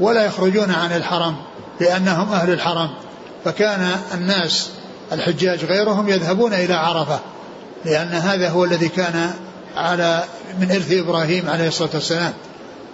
[0.00, 1.36] ولا يخرجون عن الحرم
[1.80, 2.90] لأنهم أهل الحرم.
[3.44, 4.70] فكان الناس
[5.12, 7.20] الحجاج غيرهم يذهبون إلى عرفة
[7.84, 9.30] لأن هذا هو الذي كان
[9.76, 10.24] على
[10.60, 12.32] من إرث إبراهيم عليه الصلاة والسلام.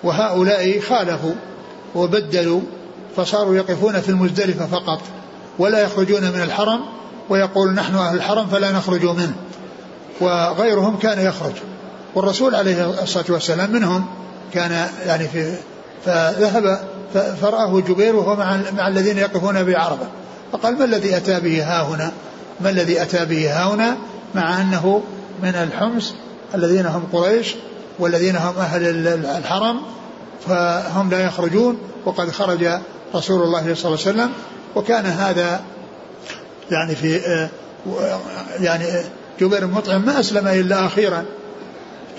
[0.02, 1.34] وهؤلاء خالفوا
[1.94, 2.60] وبدلوا
[3.16, 5.00] فصاروا يقفون في المزدلفة فقط
[5.58, 6.80] ولا يخرجون من الحرم
[7.28, 9.34] ويقول نحن أهل الحرم فلا نخرج منه.
[10.20, 11.54] وغيرهم كان يخرج.
[12.14, 14.06] والرسول عليه الصلاة والسلام منهم
[14.52, 15.56] كان يعني في
[16.04, 16.80] فذهب
[17.14, 20.06] فرآه جبير وهو مع, مع الذين يقفون بعربة
[20.52, 22.12] فقال ما الذي أتى به ها هنا
[22.60, 23.96] ما الذي أتى به ها هنا
[24.34, 25.02] مع أنه
[25.42, 26.14] من الحمص
[26.54, 27.54] الذين هم قريش
[27.98, 29.80] والذين هم أهل الحرم
[30.46, 32.68] فهم لا يخرجون وقد خرج
[33.14, 34.30] رسول الله صلى الله عليه وسلم
[34.76, 35.60] وكان هذا
[36.70, 37.20] يعني في
[38.60, 38.84] يعني
[39.40, 41.24] جبير المطعم ما أسلم إلا أخيرا.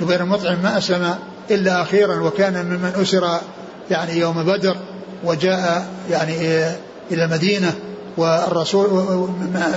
[0.01, 1.15] جبير المطعم ما أسلم
[1.51, 3.39] إلا أخيرا وكان ممن أسر
[3.91, 4.77] يعني يوم بدر
[5.23, 6.35] وجاء يعني
[7.11, 7.73] إلى المدينة
[8.17, 9.27] والرسول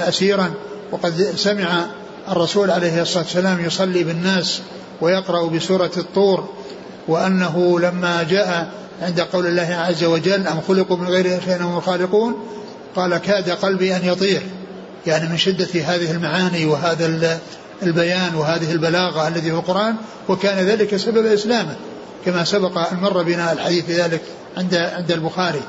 [0.08, 0.50] أسيرا
[0.92, 1.86] وقد سمع
[2.30, 4.60] الرسول عليه الصلاة والسلام يصلي بالناس
[5.00, 6.48] ويقرأ بسورة الطور
[7.08, 12.34] وأنه لما جاء عند قول الله عز وجل أم خلقوا من غير شيء هم الخالقون
[12.96, 14.42] قال كاد قلبي أن يطير.
[15.06, 17.38] يعني من شدة هذه المعاني وهذا
[17.82, 19.94] البيان وهذه البلاغة التي في القرآن
[20.28, 21.76] وكان ذلك سبب إسلامه
[22.24, 24.20] كما سبق أن مر بنا الحديث في ذلك
[24.56, 25.60] عند عند البخاري.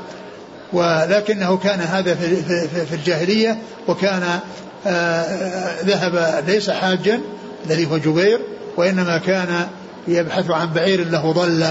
[0.74, 4.40] ولكنه كان هذا في, في, في الجاهلية وكان
[5.84, 7.20] ذهب ليس حاجا
[7.66, 8.40] الذي هو جبير
[8.78, 9.68] وإنما كان
[10.08, 11.68] يبحث عن بعير له ضل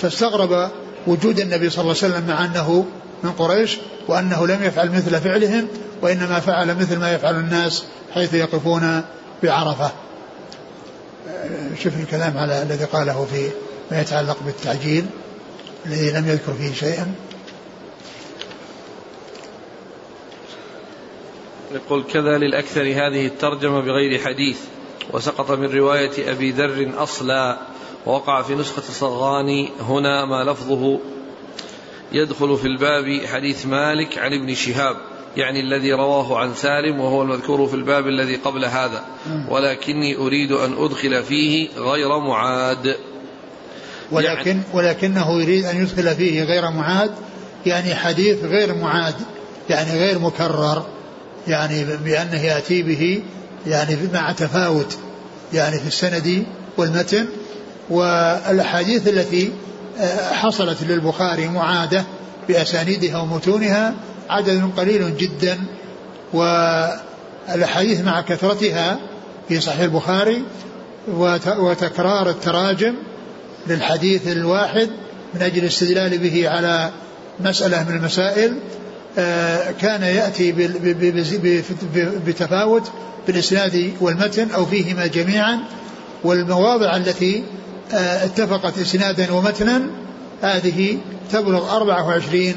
[0.00, 0.70] فاستغرب
[1.06, 2.84] وجود النبي صلى الله عليه وسلم مع أنه
[3.22, 5.68] من قريش وأنه لم يفعل مثل فعلهم
[6.02, 7.84] وإنما فعل مثل ما يفعل الناس
[8.14, 9.02] حيث يقفون
[9.42, 9.90] بعرفة.
[11.82, 13.50] شوف الكلام على الذي قاله في
[13.90, 15.06] ما يتعلق بالتعجيل
[15.86, 17.12] الذي لم يذكر فيه شيئا.
[21.74, 24.58] يقول كذا للأكثر هذه الترجمة بغير حديث
[25.12, 27.58] وسقط من رواية أبي ذر أصلا
[28.06, 30.98] ووقع في نسخة صغاني هنا ما لفظه
[32.12, 34.96] يدخل في الباب حديث مالك عن ابن شهاب
[35.36, 39.04] يعني الذي رواه عن سالم وهو المذكور في الباب الذي قبل هذا
[39.48, 42.96] ولكني أريد أن أدخل فيه غير معاد.
[44.12, 47.10] ولكن يعني ولكنه يريد أن يدخل فيه غير معاد
[47.66, 49.14] يعني حديث غير معاد
[49.68, 50.86] يعني غير مكرر.
[51.48, 53.22] يعني بأنه يأتي به
[53.66, 54.98] يعني مع تفاوت
[55.52, 56.44] يعني في السند
[56.76, 57.26] والمتن
[57.90, 59.52] والأحاديث التي
[60.00, 62.04] آه، حصلت للبخاري معادة
[62.48, 63.94] بأسانيدها ومتونها
[64.30, 65.58] عدد قليل جدا
[66.32, 68.98] والأحاديث مع كثرتها
[69.48, 70.42] في صحيح البخاري
[71.58, 72.94] وتكرار التراجم
[73.66, 74.90] للحديث الواحد
[75.34, 76.90] من أجل الاستدلال به على
[77.40, 78.54] مسألة من المسائل
[79.80, 80.52] كان يأتي
[82.26, 82.90] بتفاوت
[83.26, 85.58] بالإسناد والمتن أو فيهما جميعا
[86.24, 87.44] والمواضع التي
[87.92, 89.82] آه، اتفقت إسنادا ومتنا
[90.42, 90.98] هذه
[91.32, 92.54] تبلغ 24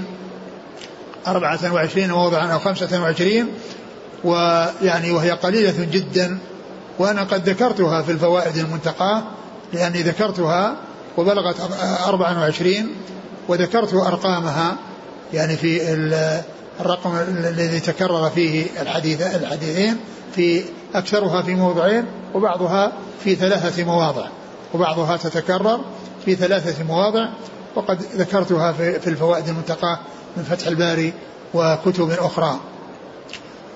[1.28, 3.48] 24 موضعا أو 25
[4.24, 6.38] ويعني وهي قليلة جدا
[7.00, 9.24] وأنا قد ذكرتها في الفوائد المنتقاة
[9.74, 10.76] لأني ذكرتها
[11.18, 11.56] وبلغت
[12.06, 12.76] 24
[13.48, 14.76] وذكرت أرقامها.
[15.34, 15.94] يعني في
[16.82, 19.98] الرقم الذي تكرر فيه الحديث الحديثين
[20.36, 20.64] في
[20.96, 22.92] أكثرها في موضعين وبعضها
[23.24, 24.26] في ثلاثة مواضع.
[24.74, 25.80] وبعضها تتكرر
[26.26, 27.30] في ثلاثة مواضع.
[27.76, 30.00] وقد ذكرتها في الفوائد المنتقاه
[30.38, 31.14] من فتح الباري
[31.54, 32.60] وكتب أخرى.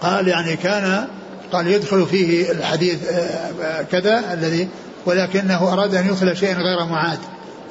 [0.01, 1.07] قال يعني كان
[1.51, 4.67] قال يدخل فيه الحديث آه، كذا الذي
[5.05, 7.19] ولكنه أراد أن يدخل شيئا غير معاد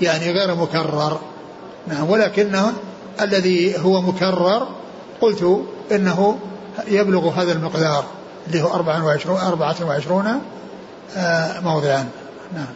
[0.03, 1.21] يعني غير مكرر.
[1.89, 2.73] نعم ولكنه
[3.21, 4.69] الذي هو مكرر
[5.21, 6.39] قلت إنه
[6.89, 8.05] يبلغ هذا المقدار
[8.47, 10.41] اللي هو 24 24
[11.17, 12.09] آه، موضعا.
[12.55, 12.67] نعم.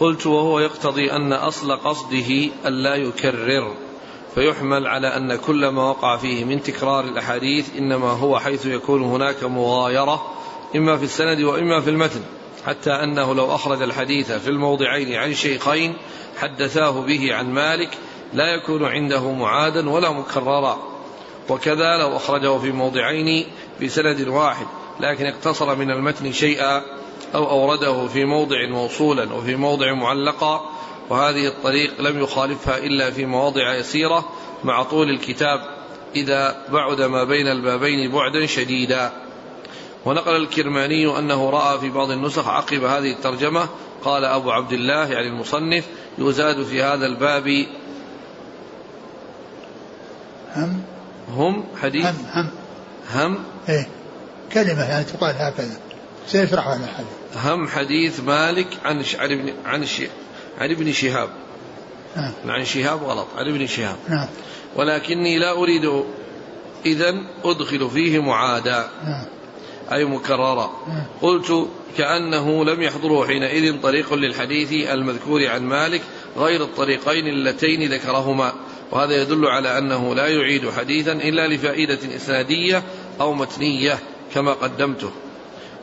[0.00, 3.76] قلت وهو يقتضي أن أصل قصده ألا يكرر
[4.34, 9.44] فيحمل على أن كل ما وقع فيه من تكرار الأحاديث إنما هو حيث يكون هناك
[9.44, 10.22] مغايرة
[10.76, 12.20] إما في السند وإما في المتن
[12.66, 15.96] حتى أنه لو أخرج الحديث في الموضعين عن شيخين
[16.36, 17.90] حدثاه به عن مالك
[18.34, 20.78] لا يكون عنده معادا ولا مكررا.
[21.48, 23.46] وكذا لو أخرجه في موضعين
[23.82, 24.66] بسند واحد
[25.00, 26.82] لكن اقتصر من المتن شيئا
[27.34, 30.70] أو أورده في موضع موصولا وفي موضع معلقا.
[31.10, 34.28] وهذه الطريق لم يخالفها إلا في مواضع يسيرة
[34.64, 35.60] مع طول الكتاب
[36.16, 39.12] إذا بعد ما بين البابين بعدا شديدا.
[40.04, 43.68] ونقل الكرماني أنه رأى في بعض النسخ عقب هذه الترجمة
[44.04, 45.84] قال أبو عبد الله يعني المصنف
[46.18, 47.66] يزاد في هذا الباب
[50.56, 50.82] هم؟
[51.36, 52.48] هم حديث هم هم.
[53.14, 53.38] هم.
[53.68, 53.88] إيه.
[54.52, 55.76] كلمة يعني تقال هكذا.
[56.28, 59.86] سيشرح هذا الحديث هم حديث مالك عن عن ابن عن
[60.58, 61.28] عن ابن شهاب.
[62.16, 62.32] نعم.
[62.46, 63.96] عن شهاب غلط عن ابن شهاب.
[64.08, 64.28] نعم.
[64.76, 66.04] ولكني لا أريد
[66.86, 69.24] إذا أدخل فيه معادا نعم.
[69.92, 71.04] أي مكررا نعم.
[71.22, 76.02] قلت كأنه لم يحضره حينئذ طريق للحديث المذكور عن مالك
[76.36, 78.52] غير الطريقين اللتين ذكرهما.
[78.92, 82.82] وهذا يدل على أنه لا يعيد حديثا إلا لفائدة إسنادية
[83.20, 83.98] أو متنية
[84.34, 85.10] كما قدمته.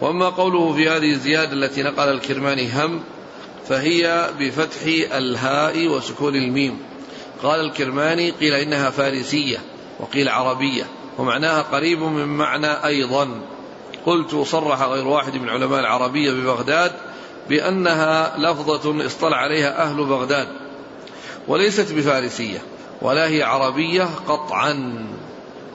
[0.01, 3.03] وأما قوله في هذه الزيادة التي نقل الكرماني هم
[3.67, 4.81] فهي بفتح
[5.17, 6.79] الهاء وسكون الميم.
[7.43, 9.57] قال الكرماني قيل إنها فارسية
[9.99, 10.83] وقيل عربية
[11.17, 13.41] ومعناها قريب من معنى أيضا.
[14.05, 16.91] قلت صرح غير واحد من علماء العربية ببغداد
[17.49, 20.47] بأنها لفظة اصطلع عليها أهل بغداد
[21.47, 22.61] وليست بفارسية.
[23.01, 25.05] ولا هي عربية قطعا.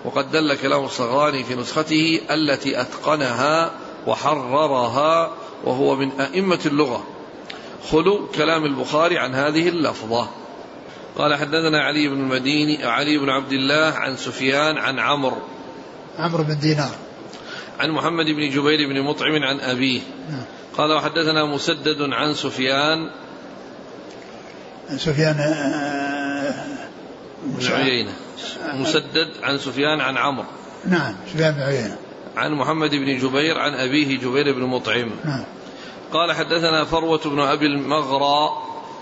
[0.05, 3.71] وقد دل كلام الصغراني في نسخته التي أتقنها
[4.07, 5.33] وحررها
[5.65, 7.05] وهو من أئمة اللغة.
[7.91, 10.29] خلو كلام البخاري عن هذه اللفظة.
[11.19, 15.39] قال حدثنا علي بن المديني علي بن عبد الله عن سفيان عن عمرو.
[16.19, 16.95] عمرو بن دينار.
[17.81, 20.01] عن محمد بن جبير بن مطعم عن أبيه.
[20.31, 20.43] نعم.
[20.77, 23.11] قال وحدثنا مسدد عن سفيان.
[24.97, 26.24] سفيان آه،
[27.45, 28.13] بن عيينة.
[28.75, 30.47] مسدد عن سفيان عن عمرو.
[30.87, 31.97] نعم سفيان بن عيينة.
[32.37, 35.11] عن محمد بن جبير عن أبيه جبير بن مطعم.
[35.25, 35.45] نعم.
[36.13, 38.51] قال حدثنا فروة بن أبي المغرى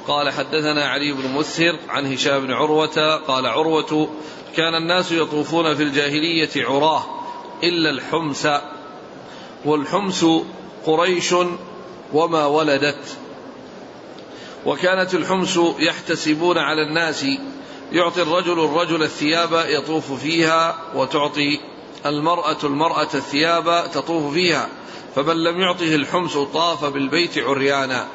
[0.08, 4.08] قال حدثنا علي بن مسهر عن هشام بن عروة قال عروة
[4.56, 7.04] كان الناس يطوفون في الجاهلية عراه
[7.62, 8.48] إلا الحمس.
[9.64, 10.26] والحمس
[10.86, 11.34] قريش
[12.12, 13.16] وما ولدت.
[14.66, 17.26] وكانت الحمس يحتسبون على الناس
[17.92, 21.60] يعطي الرجل الرجل الثياب يطوف فيها وتعطي
[22.06, 24.68] المرأة المرأة الثياب تطوف فيها
[25.14, 28.06] فمن لم يعطه الحمس طاف بالبيت عريانا.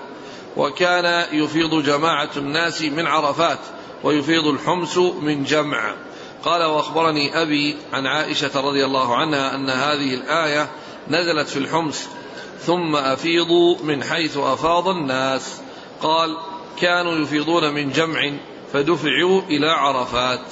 [0.58, 3.60] وكان يفيض جماعة الناس من عرفات
[4.04, 5.94] ويفيض الحمس من جمع.
[6.44, 10.70] قال وأخبرني أبي عن عائشة رضي الله عنها أن هذه الآية
[11.08, 12.10] نزلت في الحمس
[12.62, 15.62] ثم أفيضوا من حيث أفاض الناس.
[16.02, 16.38] قال
[16.82, 18.32] كانوا يفيضون من جمع
[18.74, 20.46] فدفعوا إلى عرفات.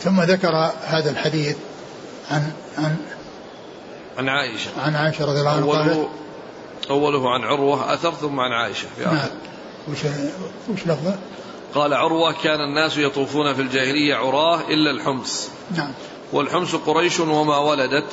[0.00, 1.56] ثم ذكر هذا الحديث
[2.30, 2.96] عن عن
[4.18, 4.70] عن عائشة.
[4.78, 6.08] عن عائشة رضي الله عنها أوله,
[6.90, 8.86] أوله عن عروة أثر ثم عن عائشة.
[8.96, 9.28] في نعم.
[9.88, 9.98] وش
[10.68, 11.14] وش لفظه؟
[11.74, 15.48] قال عروة كان الناس يطوفون في الجاهلية عراة إلا الحمص.
[15.76, 15.92] نعم.
[16.32, 18.12] والحمص قريش وما ولدت.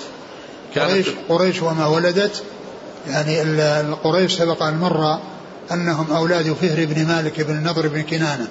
[0.76, 2.44] كانت قريش, قريش وما ولدت.
[3.08, 3.42] يعني
[3.82, 5.20] القريش سبق أن مر
[5.72, 8.48] أنهم أولاد فهر بن مالك بن النضر بن كنانة.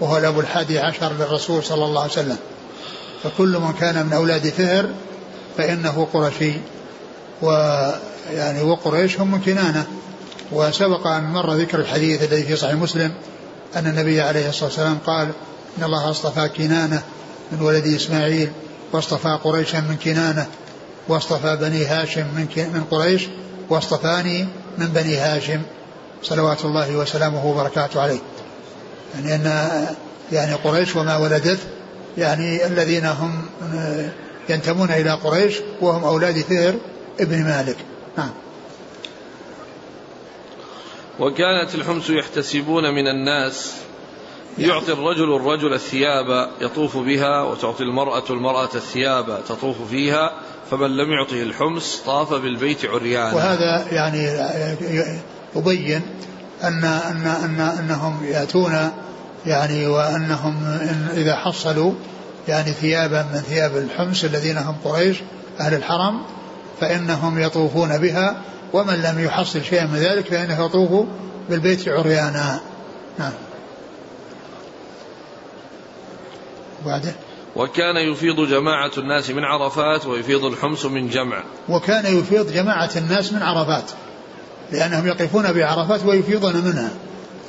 [0.00, 2.38] وهو الأبو الحادي عشر للرسول صلى الله عليه وسلم.
[3.22, 4.88] فكل من كان من أولاد فهر
[5.58, 6.52] فإنه قرشي.
[7.42, 9.86] ويعني وقريش هم من كنانة.
[10.52, 13.12] وسبق أن مر ذكر الحديث الذي في صحيح مسلم
[13.76, 15.28] أن النبي عليه الصلاة والسلام قال
[15.78, 17.02] إن الله اصطفى كنانة
[17.52, 18.50] من ولد إسماعيل
[18.92, 20.46] واصطفى قريشا من كنانة
[21.08, 23.28] واصطفى بني هاشم من من قريش
[23.70, 24.46] واصطفاني
[24.78, 25.62] من بني هاشم.
[26.22, 28.18] صلوات الله وسلامه وبركاته عليه.
[29.14, 29.86] يعني أن
[30.32, 31.58] يعني قريش وما ولدت
[32.18, 33.42] يعني الذين هم
[34.48, 36.74] ينتمون إلى قريش وهم أولاد فهر
[37.20, 37.76] ابن مالك.
[38.18, 38.30] نعم.
[41.20, 43.74] وكانت الحمس يحتسبون من الناس
[44.58, 50.32] يعطي الرجل الرجل الثياب يطوف بها وتعطي المرأة المرأة الثياب تطوف فيها
[50.70, 53.34] فمن لم يعطه الحمس طاف بالبيت عريانا.
[53.34, 54.22] وهذا يعني
[55.56, 56.02] يبين
[56.62, 58.90] أن أن أن أنهم يأتون
[59.46, 61.92] يعني وأنهم إن إذا حصلوا
[62.48, 65.16] يعني ثيابا من ثياب الحمس الذين هم قريش
[65.60, 66.22] أهل الحرم
[66.80, 68.36] فإنهم يطوفون بها
[68.72, 71.06] ومن لم يحصل شيئا من ذلك فإنه يطوف
[71.50, 72.60] بالبيت عريانا.
[73.18, 73.32] نعم.
[76.82, 77.14] وبعده.
[77.56, 81.44] وكان يفيض جماعة الناس من عرفات ويفيض الحمص من جمع.
[81.68, 83.90] وكان يفيض جماعة الناس من عرفات.
[84.72, 86.90] لأنهم يقفون بعرفات ويفيضون منها.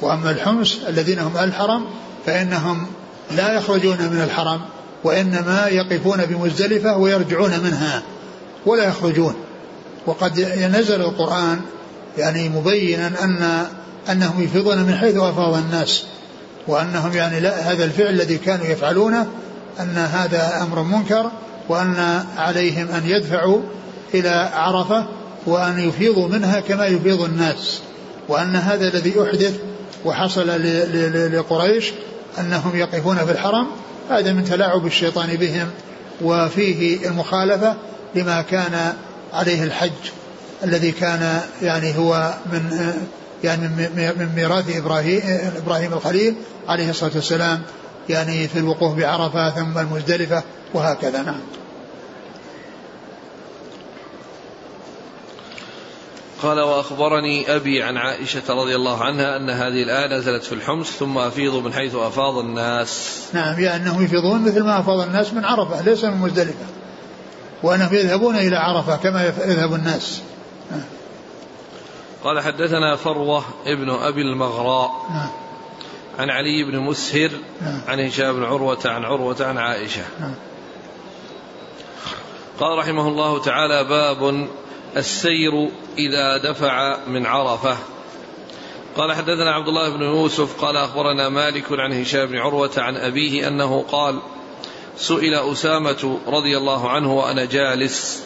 [0.02, 1.86] وأما الحمص الذين هم الحرم
[2.26, 2.88] فإنهم
[3.32, 4.62] لا يخرجون من الحرم
[5.04, 8.02] وإنما يقفون بمزدلفة ويرجعون منها
[8.66, 9.34] ولا يخرجون.
[10.06, 10.40] وقد
[10.80, 11.62] نزل القرآن
[12.18, 13.66] يعني مبينا أن
[14.12, 16.04] أنهم يفيضون من حيث أفاض الناس
[16.68, 19.28] وأنهم يعني لا هذا الفعل الذي كانوا يفعلونه
[19.80, 21.32] أن هذا أمر منكر
[21.70, 23.62] وأن عليهم أن يدفعوا
[24.14, 25.06] إلى عرفة
[25.50, 27.80] وأن يفيضوا منها كما يفيض الناس
[28.28, 29.54] وأن هذا الذي أحدث
[30.06, 30.48] وحصل
[31.34, 31.92] لقريش
[32.40, 33.68] أنهم يقفون في الحرم
[34.10, 35.68] هذا من تلاعب الشيطان بهم
[36.22, 37.76] وفيه المخالفة
[38.16, 38.94] لما كان
[39.34, 39.92] عليه الحج
[40.64, 42.94] الذي كان يعني هو من
[43.44, 45.22] يعني من ميراث إبراهيم
[45.58, 46.36] إبراهيم الخليل
[46.68, 47.62] عليه الصلاة والسلام
[48.10, 50.44] يعني في الوقوف بعرفة ثم المزدلفة
[50.74, 51.40] وهكذا نعم.
[56.44, 61.18] قال وأخبرني أبي عن عائشة رضي الله عنها أن هذه الآية نزلت في الحمص ثم
[61.18, 63.24] افيضوا من حيث أفاض الناس.
[63.34, 66.66] نعم يعني أنهم يفيضون مثل ما أفاض الناس من عرفة ليس من مزدلفة.
[67.64, 70.22] وأنهم يذهبون إلى عرفة كما يذهب الناس.
[72.24, 75.30] قال حدثنا فروة ابن أبي المغراء نعم.
[76.20, 77.32] عن علي بن مسهر
[77.62, 77.82] نعم.
[77.88, 80.34] عن هشام بن عروة عن عروة عن عائشة نعم.
[82.60, 84.48] قال رحمه الله تعالى باب
[84.98, 87.78] السير إذا دفع من عرفة.
[88.98, 93.48] قال حدثنا عبد الله بن يوسف قال أخبرنا مالك عن هشام بن عروة عن أبيه
[93.48, 94.20] أنه قال
[94.98, 98.26] سئل أسامة رضي الله عنه وأنا جالس.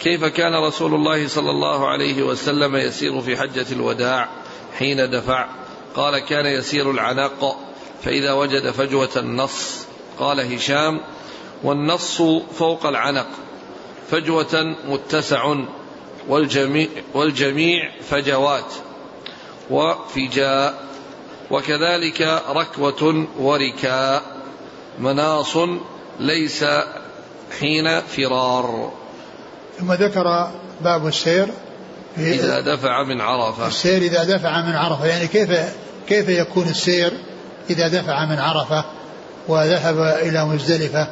[0.00, 4.28] كيف كان رسول الله صلى الله عليه وسلم يسير في حجة الوداع
[4.78, 5.46] حين دفع؟
[5.94, 7.56] قال كان يسير العناق
[8.02, 9.86] فإذا وجد فجوة النص.
[10.18, 11.00] قال هشام
[11.62, 12.22] والنص
[12.58, 13.28] فوق العنق.
[14.10, 15.54] فجوة متسع
[16.28, 18.72] والجميع, والجميع فجوات
[19.70, 20.74] وفجاء
[21.50, 24.22] وكذلك ركوة وركاء
[24.98, 25.56] مناص
[26.20, 26.64] ليس
[27.60, 28.92] حين فرار.
[29.78, 30.50] ثم ذكر
[30.80, 31.48] باب السير.
[32.18, 33.66] إذا دفع من عرفة.
[33.68, 35.06] السير إذا دفع من عرفة.
[35.06, 35.50] يعني كيف
[36.08, 37.12] كيف يكون السير
[37.70, 38.84] إذا دفع من عرفة
[39.48, 41.08] وذهب إلى مزدلفة؟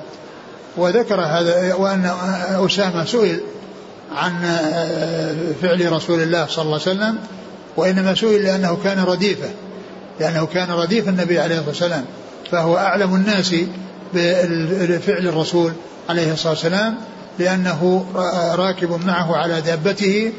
[0.77, 2.11] وذكر هذا وأن
[2.66, 3.41] أسامة سئل
[4.16, 4.33] عن
[5.62, 7.18] فعل رسول الله صلى الله عليه وسلم
[7.77, 9.49] وإنما سئل لأنه كان رديفة
[10.20, 12.05] لأنه كان رديف النبي عليه الصلاة والسلام
[12.51, 13.55] فهو أعلم الناس
[14.14, 15.72] بفعل الرسول
[16.09, 16.95] عليه الصلاة والسلام
[17.39, 18.07] لأنه
[18.55, 20.33] راكب معه على دابته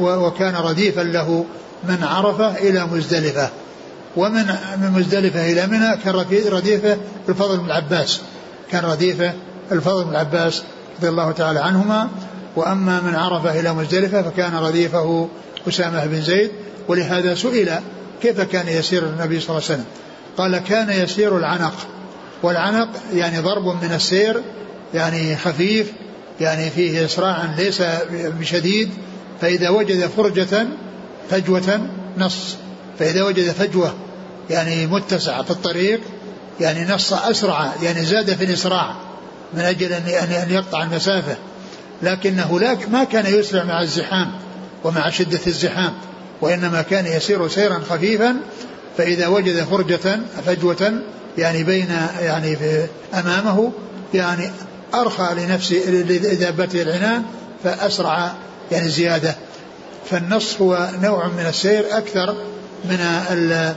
[0.00, 1.44] وكان رديفا له
[1.88, 3.48] من عرفة إلى مزدلفة
[4.16, 4.46] ومن
[4.82, 6.14] من مزدلفة إلى منى كان
[6.52, 6.96] رديفة
[7.28, 8.20] الفضل بن العباس
[8.70, 9.32] كان رديفة
[9.72, 10.62] الفضل بن العباس
[10.98, 12.08] رضي الله تعالى عنهما.
[12.56, 15.28] وأما من عرفة إلى مزدلفة فكان رديفه
[15.68, 16.50] أسامة بن زيد
[16.88, 17.70] ولهذا سئل
[18.22, 19.84] كيف كان يسير النبي صلى الله عليه وسلم؟
[20.38, 21.74] قال كان يسير العنق.
[22.42, 24.42] والعنق يعني ضرب من السير
[24.94, 25.92] يعني خفيف
[26.40, 28.90] يعني فيه إسراع ليس بشديد
[29.40, 30.66] فإذا وجد فرجة
[31.30, 31.80] فجوة
[32.18, 32.56] نص.
[32.98, 33.94] فإذا وجد فجوة
[34.50, 36.00] يعني متسعة في الطريق
[36.60, 38.94] يعني نص أسرع يعني زاد في الإسراع.
[39.54, 41.36] من أجل أن أن يقطع المسافة.
[42.02, 44.32] لكنه لا ما كان يسرع مع الزحام
[44.84, 45.92] ومع شدة الزحام
[46.40, 48.36] وإنما كان يسير سيرا خفيفا
[48.98, 51.00] فإذا وجد فرجة فجوة
[51.38, 51.88] يعني بين
[52.20, 52.56] يعني
[53.14, 53.72] أمامه
[54.14, 54.50] يعني
[54.94, 57.22] أرخى لنفسه لذابته العنان
[57.64, 58.32] فأسرع
[58.72, 59.34] يعني زيادة.
[60.10, 62.34] فالنص هو نوع من السير أكثر
[62.84, 63.74] من ال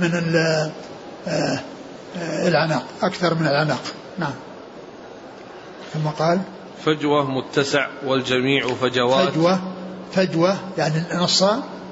[0.00, 0.70] من ال
[2.22, 3.82] العناق أكثر من العناق.
[4.18, 4.34] نعم.
[5.94, 6.40] ثم قال
[6.84, 9.28] فجوة متسع والجميع فجوات.
[9.28, 9.60] فجوة
[10.12, 11.44] فجوة يعني نص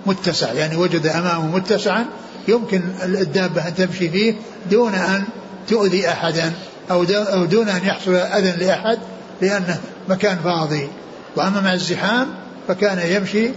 [0.06, 2.06] متسع يعني وجد أمامه متسعا
[2.48, 4.34] يمكن الدابة أن تمشي فيه
[4.70, 5.24] دون أن
[5.68, 6.52] تؤذي أحدا
[6.90, 7.04] أو,
[7.44, 8.98] دون أن يحصل أذى لأحد
[9.40, 10.88] لأنه مكان فاضي.
[11.36, 12.26] وأما مع الزحام
[12.68, 13.50] فكان يمشي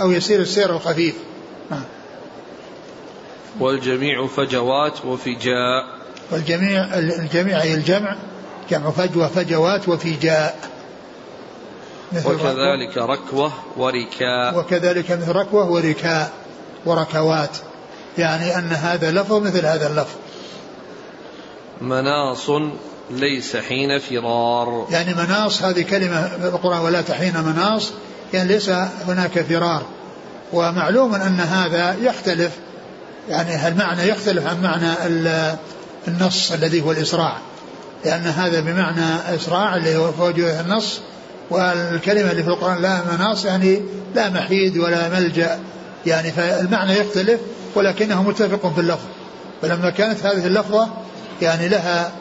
[0.00, 1.14] أو يسير السير الخفيف.
[1.70, 1.82] نعم.
[3.60, 5.96] والجميع فجوات وفجاء
[6.30, 8.16] والجميع الجميع أي الجمع
[8.70, 10.56] جمع فجوة فجوات وفجاء
[12.24, 14.58] وكذلك ركوة وركاء.
[14.58, 16.32] وكذلك مثل ركوة وركاء
[16.86, 17.56] وركوات.
[18.18, 20.16] يعني أن هذا لفظ مثل هذا اللفظ.
[21.80, 22.50] مناص
[23.10, 24.86] ليس حين فرار.
[24.90, 27.92] يعني مناص هذه كلمة في القرآن ولا تحين مناص
[28.32, 28.68] يعني ليس
[29.08, 29.82] هناك فرار.
[30.52, 32.52] ومعلوم أن هذا يختلف
[33.28, 34.92] يعني المعنى يختلف عن معنى
[36.08, 37.36] النص الذي هو الإسراع؟
[38.04, 41.00] لأن هذا بمعنى إسراع اللي هو فوجه النص
[41.50, 43.82] والكلمة اللي في القرآن لا مناص يعني
[44.14, 45.58] لا محيد ولا ملجأ.
[46.06, 47.40] يعني فالمعنى يختلف
[47.74, 49.06] ولكنه متفق في اللفظ.
[49.62, 50.88] فلما كانت هذه اللفظة
[51.42, 52.12] يعني لها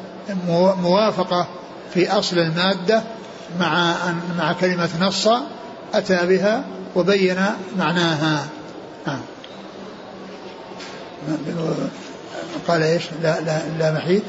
[0.82, 1.48] موافقة
[1.94, 3.04] في أصل المادة
[3.60, 3.94] مع
[4.38, 5.28] مع كلمة نص
[5.94, 6.64] أتى بها
[6.96, 7.38] وبين
[7.78, 8.46] معناها.
[12.68, 14.24] قال إيش؟ لا لا لا محيد.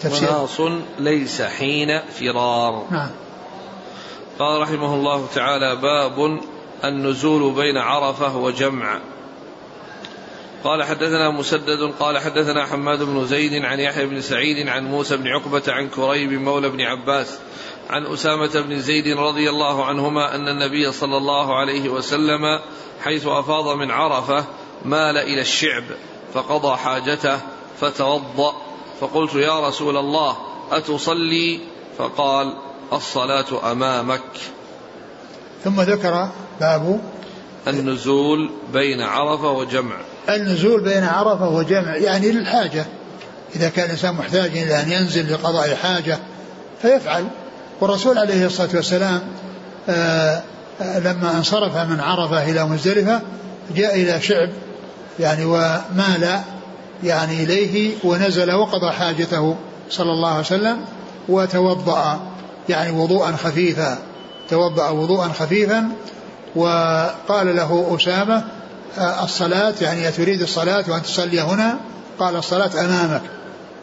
[0.00, 0.28] تفسير.
[0.30, 0.60] مناص
[0.98, 2.86] ليس حين فرار.
[2.90, 3.10] نعم.
[4.38, 6.40] قال رحمه الله تعالى باب
[6.84, 9.00] النزول بين عرفة وجمع.
[10.64, 15.28] قال حدثنا مسدد قال حدثنا حماد بن زيد عن يحيى بن سعيد عن موسى بن
[15.28, 17.38] عقبة عن كريب مولى بن عباس
[17.90, 22.60] عن أسامة بن زيد رضي الله عنهما أن النبي صلى الله عليه وسلم
[23.02, 24.44] حيث أفاض من عرفة
[24.84, 25.84] مال إلى الشعب
[26.34, 27.38] فقضى حاجته
[27.80, 28.52] فتوضأ
[29.00, 30.36] فقلت يا رسول الله
[30.72, 31.60] أتصلي؟
[31.98, 32.54] فقال
[32.92, 34.20] الصلاة أمامك.
[35.64, 36.28] ثم ذكر
[36.60, 37.00] باب
[37.68, 39.96] النزول بين عرفة وجمع.
[40.28, 42.86] النزول بين عرفة وجمع يعني للحاجة.
[43.56, 46.18] إذا كان الإنسان محتاج إلى أن ينزل لقضاء حاجة
[46.82, 47.26] فيفعل.
[47.80, 49.22] والرسول عليه الصلاة والسلام
[49.88, 50.42] آآ
[50.80, 53.22] آآ لما انصرف من عرفة إلى مزدلفة
[53.76, 54.48] جاء إلى شعب
[55.20, 56.40] يعني ومال
[57.04, 59.56] يعني إليه ونزل وقضى حاجته
[59.90, 60.76] صلى الله عليه وسلم
[61.28, 62.20] وتوضأ
[62.68, 63.98] يعني وضوءا خفيفا
[64.50, 65.88] توضأ وضوءا خفيفا
[66.56, 68.44] وقال له أسامة
[68.98, 71.78] آه، الصلاة يعني تريد الصلاة وأن تصلي هنا
[72.18, 73.22] قال الصلاة أمامك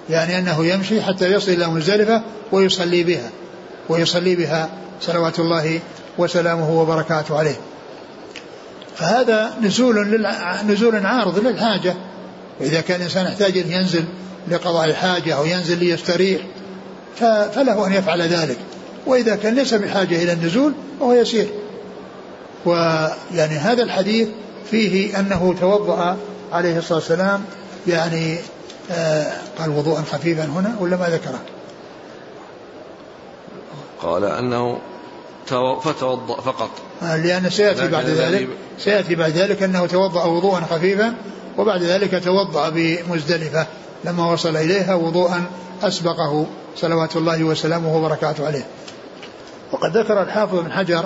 [0.09, 2.21] يعني أنه يمشي حتى يصل إلى مزدلفة
[2.51, 3.29] ويصلي بها
[3.89, 4.69] ويصلي بها
[5.01, 5.79] صلوات الله
[6.17, 7.55] وسلامه وبركاته عليه.
[8.95, 10.61] فهذا نزول للع...
[10.61, 11.93] نزول عارض للحاجة.
[12.59, 14.03] وإذا كان الإنسان يحتاج أن ينزل
[14.47, 16.41] لقضاء حاجة أو ينزل ليستريح
[17.15, 17.23] ف...
[17.23, 18.57] فله أن يفعل ذلك.
[19.05, 21.47] وإذا كان ليس بحاجة إلى النزول فهو يسير.
[22.65, 24.27] ويعني هذا الحديث
[24.71, 26.17] فيه أنه توضأ
[26.51, 27.43] عليه الصلاة والسلام
[27.87, 28.37] يعني
[28.91, 31.39] آه قال وضوءا خفيفا هنا ولا ما ذكره؟
[34.01, 34.77] قال أنه
[35.83, 36.69] فتوضأ فقط.
[37.03, 38.47] آه، لأن سيأتي بعد ذلك
[38.79, 41.13] سيأتي بعد ذلك أنه توضأ وضوءا خفيفا
[41.57, 43.67] وبعد ذلك توضأ بمزدلفة.
[44.05, 45.43] لما وصل إليها وضوءا
[45.83, 46.45] أسبقه.
[46.75, 48.65] صلوات الله وسلامه وبركاته عليه.
[49.71, 51.05] وقد ذكر الحافظ بن حجر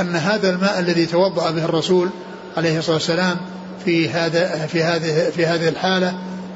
[0.00, 2.08] أن هذا الماء الذي توضأ به الرسول
[2.56, 3.36] عليه الصلاة والسلام
[3.84, 6.14] في هذا في هذه في هذه الحالة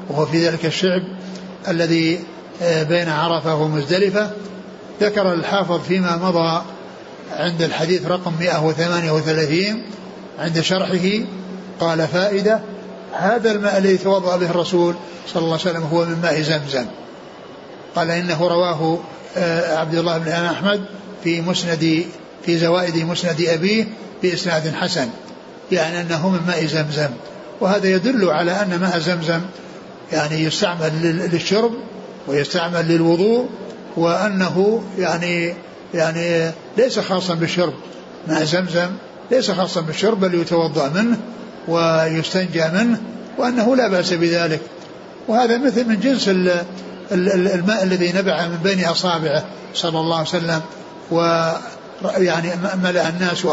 [0.09, 1.01] وهو في ذلك الشعب
[1.67, 2.19] الذي
[2.61, 4.31] آه، بين عرفة ومزدلفة
[5.01, 6.61] ذكر الحافظ فيما مضى
[7.37, 9.83] عند الحديث رقم 138
[10.39, 11.25] عند شرحه
[11.79, 12.59] قال فائدة
[13.13, 14.95] هذا الماء الذي توضأ به الرسول
[15.27, 16.85] صلى الله عليه وسلم هو من ماء زمزم.
[17.95, 18.99] قال إنه رواه
[19.37, 20.81] آه، عبد الله بن أحمد
[21.23, 22.05] في مسند
[22.45, 23.87] في زوائد مسند أبيه
[24.23, 25.07] بإسناد حسن
[25.71, 27.09] يعني أنه من ماء زمزم.
[27.61, 29.41] وهذا يدل على أن ماء زمزم
[30.11, 30.91] يعني يستعمل
[31.33, 31.71] للشرب
[32.27, 33.49] ويستعمل للوضوء
[33.97, 35.53] وأنه يعني
[35.93, 37.73] يعني ليس خاصا بالشرب.
[38.27, 38.89] ماء زمزم
[39.31, 41.17] ليس خاصا بالشرب بل يتوضأ منه
[41.67, 43.01] ويستنجى منه
[43.37, 44.59] وأنه لا بأس بذلك.
[45.27, 46.29] وهذا مثل من جنس
[47.11, 50.61] الماء الذي نبع من بين أصابعه صلى الله عليه وسلم
[51.11, 52.49] ويعني
[52.83, 53.47] ملأ الناس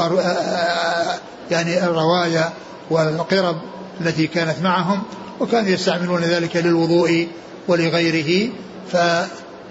[1.51, 2.53] يعني الروايا
[2.91, 3.57] والقرب
[4.01, 5.03] التي كانت معهم
[5.41, 7.29] وكانوا يستعملون ذلك للوضوء
[7.69, 8.51] ولغيره.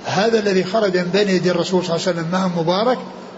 [0.07, 2.97] فهذا الذي خرج من بين يدي الرسول صلى الله عليه وسلم ماء مبارك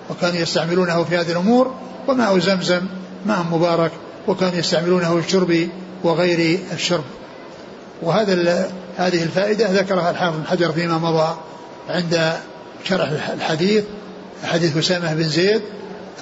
[0.10, 1.76] وكانوا يستعملونه في هذه الأمور
[2.08, 2.82] وماء زمزم
[3.26, 3.92] ماء مبارك
[4.28, 5.70] وكانوا يستعملونه للشرب
[6.04, 7.04] وغير الشرب
[8.02, 11.38] وهذا هذه الفائدة ذكرها الحافظ بن حجر فيما مضى
[11.90, 12.34] عند
[12.84, 13.84] شرح الحديث
[14.44, 15.62] حديث أسامة بن زيد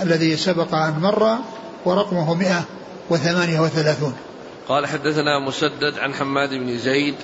[0.01, 1.37] الذي سبق أن مر
[1.85, 4.13] ورقمه 138
[4.67, 7.15] قال حدثنا مسدد عن حماد بن زيد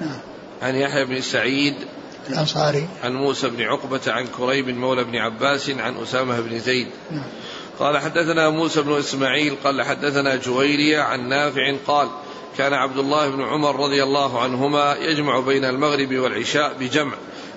[0.00, 0.18] نعم.
[0.62, 1.74] عن يحيى بن سعيد
[2.28, 2.88] الأنصاري.
[3.04, 6.88] عن موسى بن عقبة عن كريب مولى بن عباس عن أسامة بن زيد.
[7.10, 7.24] نعم.
[7.78, 12.08] قال حدثنا موسى بن إسماعيل قال حدثنا جويرية عن نافع قال
[12.58, 17.14] كان عبد الله بن عمر رضي الله عنهما يجمع بين المغرب والعشاء بجمع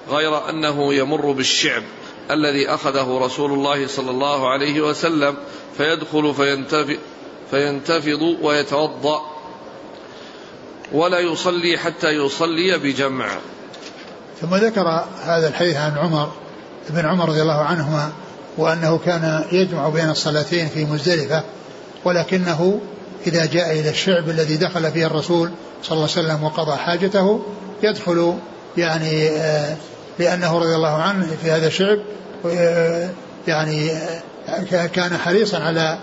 [0.10, 1.84] غير أنه يمر بالشعب
[2.32, 5.36] الذي أخذه رسول الله صلى الله عليه وسلم
[5.78, 6.98] فيدخل فينتفض,
[7.52, 9.22] فينتفض ويتوضأ
[10.92, 13.38] ولا يصلي حتى يصلي بجمع.
[14.42, 16.32] ثم ذكر هذا الحديث عن عمر
[16.90, 18.10] ابن عمر رضي الله عنهما
[18.58, 21.44] وأنه كان يجمع بين الصلاتين في مزدلفة
[22.06, 22.80] ولكنه
[23.28, 25.52] إذا جاء إلى الشعب الذي دخل فيه الرسول
[25.84, 27.42] صلى الله عليه وسلم وقضى حاجته
[27.84, 28.34] يدخل
[28.78, 29.76] يعني آه،
[30.20, 32.00] لأنه رضي الله عنه في هذا الشعب
[32.46, 33.10] آه،
[33.48, 33.92] يعني
[34.72, 35.98] آه، كان حريصا على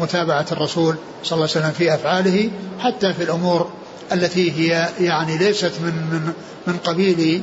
[0.00, 2.50] متابعة الرسول صلى الله عليه وسلم في أفعاله
[2.80, 3.70] حتى في الأمور
[4.12, 6.32] التي هي يعني ليست من من
[6.66, 7.42] من قبيل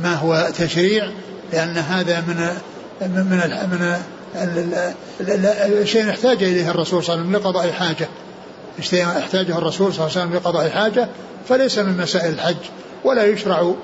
[0.00, 1.10] ما هو تشريع
[1.52, 2.48] لأن هذا من
[3.00, 3.26] من
[3.70, 3.96] من
[5.84, 8.08] شيء احتاج إليه الرسول صلى الله عليه وسلم لقضاء حاجة
[8.80, 11.08] شيء احتاجه الرسول صلى الله عليه وسلم لقضاء حاجة
[11.48, 12.56] فليس من مسائل الحج
[13.04, 13.74] ولا يشرع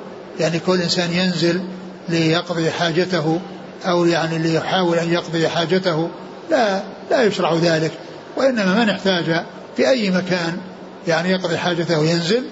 [0.40, 1.60] يعني كل إنسان ينزل
[2.08, 3.40] ليقضي حاجته
[3.84, 6.10] أو يعني ليحاول أن يقضي حاجته.
[6.50, 7.92] لا لا يشرع ذلك
[8.36, 9.44] وإنما من احتاج
[9.76, 10.58] في أي مكان
[11.08, 12.44] يعني يقضي حاجته ينزل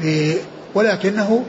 [0.00, 0.36] في
[0.74, 1.44] ولكنه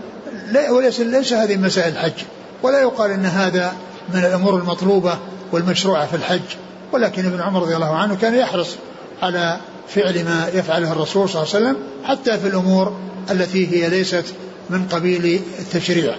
[0.69, 2.23] وليس ليس هذه مسائل الحج.
[2.63, 3.73] ولا يقال إن هذا
[4.13, 5.17] من الأمور المطلوبة
[5.51, 6.55] والمشروعة في الحج.
[6.93, 8.75] ولكن ابن عمر رضي الله عنه كان يحرص
[9.21, 12.99] على فعل ما يفعله الرسول صلى الله عليه وسلم حتى في الأمور
[13.31, 14.25] التي هي ليست
[14.69, 16.15] من قبيل التشريع.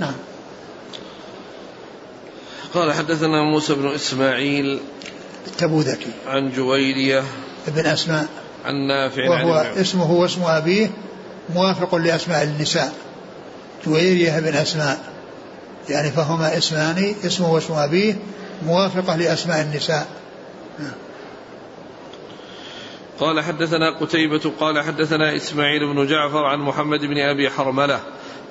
[0.00, 0.14] نعم.
[2.74, 4.80] قال حدثنا موسى بن إسماعيل
[5.46, 7.22] التبوذكي عن جويرية
[7.68, 8.28] ابن أسماء.
[8.64, 10.90] عن نافع وهو عن اسمه واسم أبيه
[11.54, 12.92] موافق لأسماء النساء
[13.86, 15.00] جويريه بن اسماء
[15.88, 18.16] يعني فهما اسمان اسمه واسم أبيه
[18.66, 20.06] موافقة لأسماء النساء.
[23.20, 28.00] قال حدثنا قتيبة قال حدثنا إسماعيل بن جعفر عن محمد بن أبي حرملة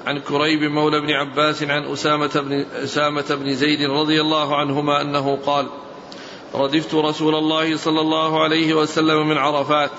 [0.05, 5.35] عن كريب مولى بن عباس عن أسامة بن, أسامة بن زيد رضي الله عنهما أنه
[5.45, 5.67] قال
[6.55, 9.91] ردفت رسول الله صلى الله عليه وسلم من عرفات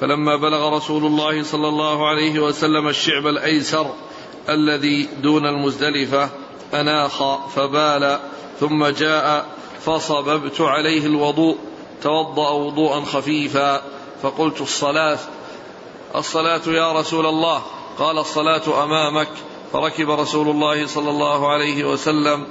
[0.00, 3.90] فلما بلغ رسول الله صلى الله عليه وسلم الشعب الأيسر
[4.48, 6.28] الذي دون المزدلفة
[6.74, 8.18] أناخ فبال
[8.60, 9.46] ثم جاء
[9.80, 11.56] فصببت عليه الوضوء
[12.02, 13.82] توضأ وضوءا خفيفا
[14.22, 15.18] فقلت الصلاة
[16.14, 17.62] الصلاة يا رسول الله
[17.98, 19.28] قال الصلاة أمامك
[19.72, 22.46] فركب رسول الله صلى الله عليه وسلم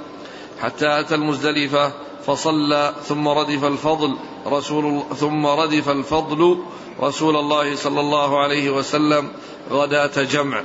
[0.60, 1.92] حتى أتى المزدلفة
[2.30, 4.16] فصلى ثم ردف الفضل
[4.46, 6.58] رسول ثم ردف الفضل
[7.00, 9.28] رسول الله صلى الله عليه وسلم
[9.70, 10.62] غداة جمع.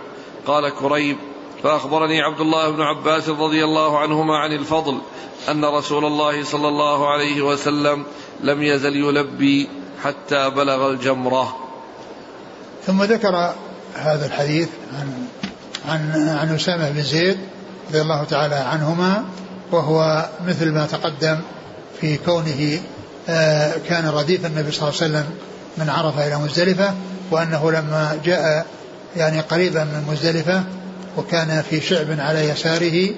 [0.47, 1.17] قال كريب
[1.63, 4.97] فأخبرني عبد الله بن عباس رضي الله عنهما عن الفضل
[5.49, 8.03] أن رسول الله صلى الله عليه وسلم
[8.43, 9.69] لم يزل يلبي
[10.03, 11.55] حتى بلغ الجمرة.
[12.85, 13.53] ثم ذكر
[13.93, 15.27] هذا الحديث عن
[15.89, 17.37] عن عن أسامة بن زيد
[17.89, 19.25] رضي الله تعالى عنهما
[19.75, 21.39] وهو مثل ما تقدم
[22.01, 22.79] في كونه
[23.29, 25.25] آه، كان رديف النبي صلى الله عليه وسلم
[25.77, 26.93] من عرفة إلى مزدلفة
[27.31, 28.65] وأنه لما جاء
[29.15, 30.63] يعني قريبا من مزدلفة
[31.17, 33.09] وكان في شعب على يساره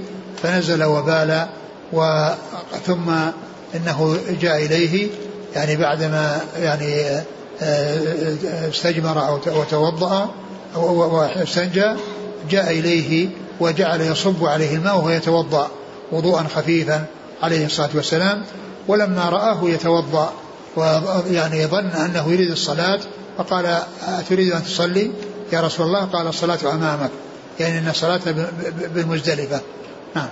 [0.43, 1.47] فنزل وبال
[2.85, 3.09] ثم
[3.75, 5.07] إنه جاء إليه
[5.55, 7.03] يعني بعدما يعني
[7.61, 10.29] آه، استجمر أو توضا
[10.75, 11.93] واستنجى
[12.49, 13.29] جاء إليه
[13.59, 15.69] وجعل يصب عليه الماء وهو يتوضأ.
[16.11, 17.05] وضوءا خفيفا
[17.43, 18.43] عليه الصلاة والسلام
[18.87, 20.33] ولما رآه يتوضأ
[20.75, 22.99] ويعني ظن أنه يريد الصلاة
[23.37, 25.11] فقال أتريد أن تصلي؟
[25.53, 27.09] يا رسول الله قال الصلاة أمامك.
[27.59, 28.19] يعني أن الصلاة
[28.95, 29.61] بالمزدلفة.
[30.15, 30.27] نعم.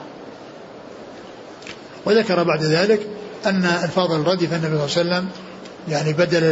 [2.05, 3.07] وذكر بعد ذلك
[3.45, 5.29] أن الفاضل ردف النبي صلى الله عليه وسلم
[5.87, 6.43] يعني بدل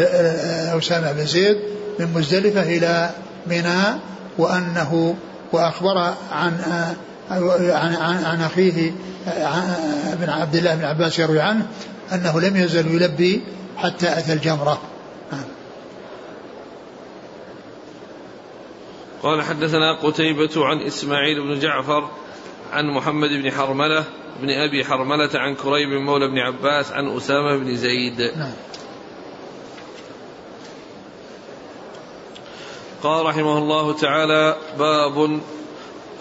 [0.78, 1.58] أسامة بن زيد
[2.00, 3.10] من مزدلفة إلى
[3.48, 4.00] منى
[4.38, 5.16] وأنه
[5.52, 6.54] وأخبر عن
[7.74, 8.94] عن عن, عن أخيه
[10.14, 11.68] ابن عبد الله بن عباس يروي عنه
[12.14, 13.42] أنه لم يزل يلبي
[13.78, 14.82] حتى أتى الجمرة.
[15.32, 15.44] نعم
[19.24, 22.10] قال حدثنا قتيبة عن إسماعيل بن جعفر
[22.74, 24.04] عن محمد بن حرملة
[24.42, 28.22] بن أبي حرملة عن كريب مولى بن عباس عن أسامة بن زيد.
[28.22, 28.54] نعم.
[33.04, 35.40] قال رحمه الله تعالى باب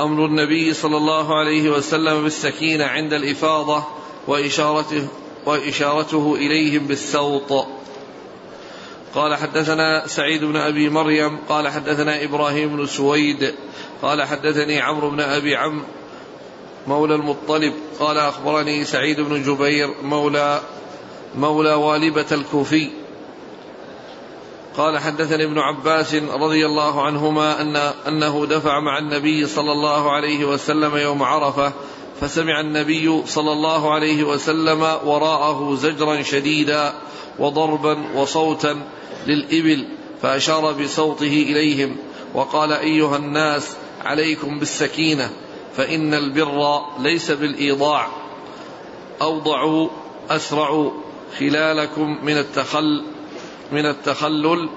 [0.03, 3.85] أمر النبي صلى الله عليه وسلم بالسكينة عند الإفاضة
[4.27, 5.09] وإشارته
[5.47, 7.67] وإشارته إليهم بالسوط.
[9.15, 13.55] قال حدثنا سعيد بن أبي مريم قال حدثنا إبراهيم بن سويد
[14.03, 15.83] قال حدثني عمرو بن أبي عم
[16.87, 20.61] مولى المطلب قال أخبرني سعيد بن جبير مولى
[21.35, 23.02] مولى والبة الكوفي.
[24.77, 30.45] قال حدثني ابن عباس رضي الله عنهما أن أنه دفع مع النبي صلى الله عليه
[30.45, 31.73] وسلم يوم عرفة
[32.21, 36.95] فسمع النبي صلى الله عليه وسلم وراءه زجرا شديدا
[37.39, 38.77] وضربا وصوتا
[39.27, 39.87] للإبل
[40.23, 41.97] فأشار بصوته إليهم
[42.35, 45.31] وقال أيها الناس عليكم بالسكينة
[45.77, 48.09] فإن البر ليس بالإيضاع
[49.23, 49.89] أوضعوا
[50.31, 50.91] أسرعوا
[51.39, 53.05] خلالكم من التخل
[53.73, 54.69] من التخلل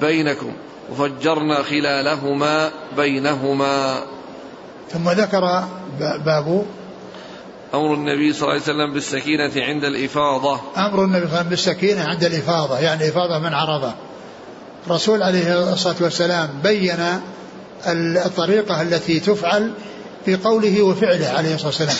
[0.00, 0.52] بينكم
[0.92, 4.02] وفجرنا خلالهما بينهما.
[4.92, 5.64] ثم ذكر
[6.00, 6.66] باب
[7.74, 10.60] أمر النبي صلى الله عليه وسلم بالسكينة عند الإفاضة.
[10.76, 13.92] أمر النبي صلى الله عليه وسلم بالسكينة عند الإفاضة يعني إفاضة من عرضه
[14.86, 17.20] الرسول عليه الصلاة والسلام بين
[18.26, 19.72] الطريقة التي تفعل
[20.24, 21.96] في قوله وفعله عليه الصلاة والسلام.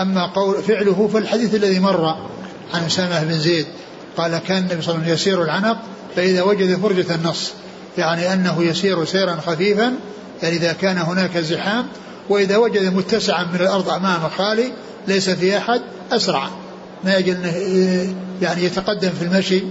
[0.00, 2.04] أما قول فعله فالحديث الذي مر
[2.74, 3.66] عن أسامة بن زيد.
[4.16, 5.76] قال كان النبي صلى الله عليه وسلم يسير العنق
[6.16, 7.52] فإذا وجد فرجة النص
[7.98, 9.94] يعني أنه يسير سيرا خفيفا
[10.42, 11.86] يعني إذا كان هناك زحام
[12.28, 14.72] وإذا وجد متسعا من الأرض أمامه خالي
[15.08, 15.80] ليس في أحد
[16.12, 16.48] أسرع.
[17.04, 17.52] ما أنه
[18.42, 19.62] يعني يتقدم في المشي.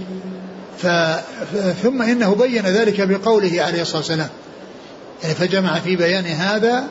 [0.78, 0.86] ف
[1.82, 4.28] ثم إنه بين ذلك بقوله عليه الصلاة والسلام.
[5.22, 6.84] يعني فجمع في بيان هذا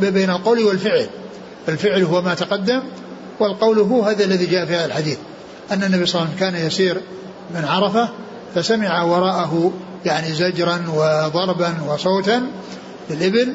[0.00, 1.06] بين القول والفعل.
[1.68, 2.82] الفعل هو ما تقدم
[3.40, 5.18] والقول هو هذا الذي جاء في هذا الحديث.
[5.72, 7.00] أن النبي صلى الله عليه وسلم كان يسير
[7.54, 8.08] من عرفة
[8.54, 9.72] فسمع وراءه
[10.04, 12.46] يعني زجرا وضربا وصوتا
[13.10, 13.54] للإبل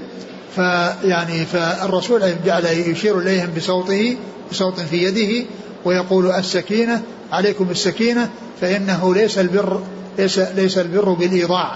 [0.55, 4.17] فيعني فالرسول جعل يشير إليهم بصوته
[4.51, 5.45] بصوت في يده
[5.85, 7.01] ويقول السكينة
[7.31, 8.29] عليكم السكينة
[8.61, 9.81] فإنه ليس البر
[10.17, 11.75] ليس ليس البر بالإيضاع.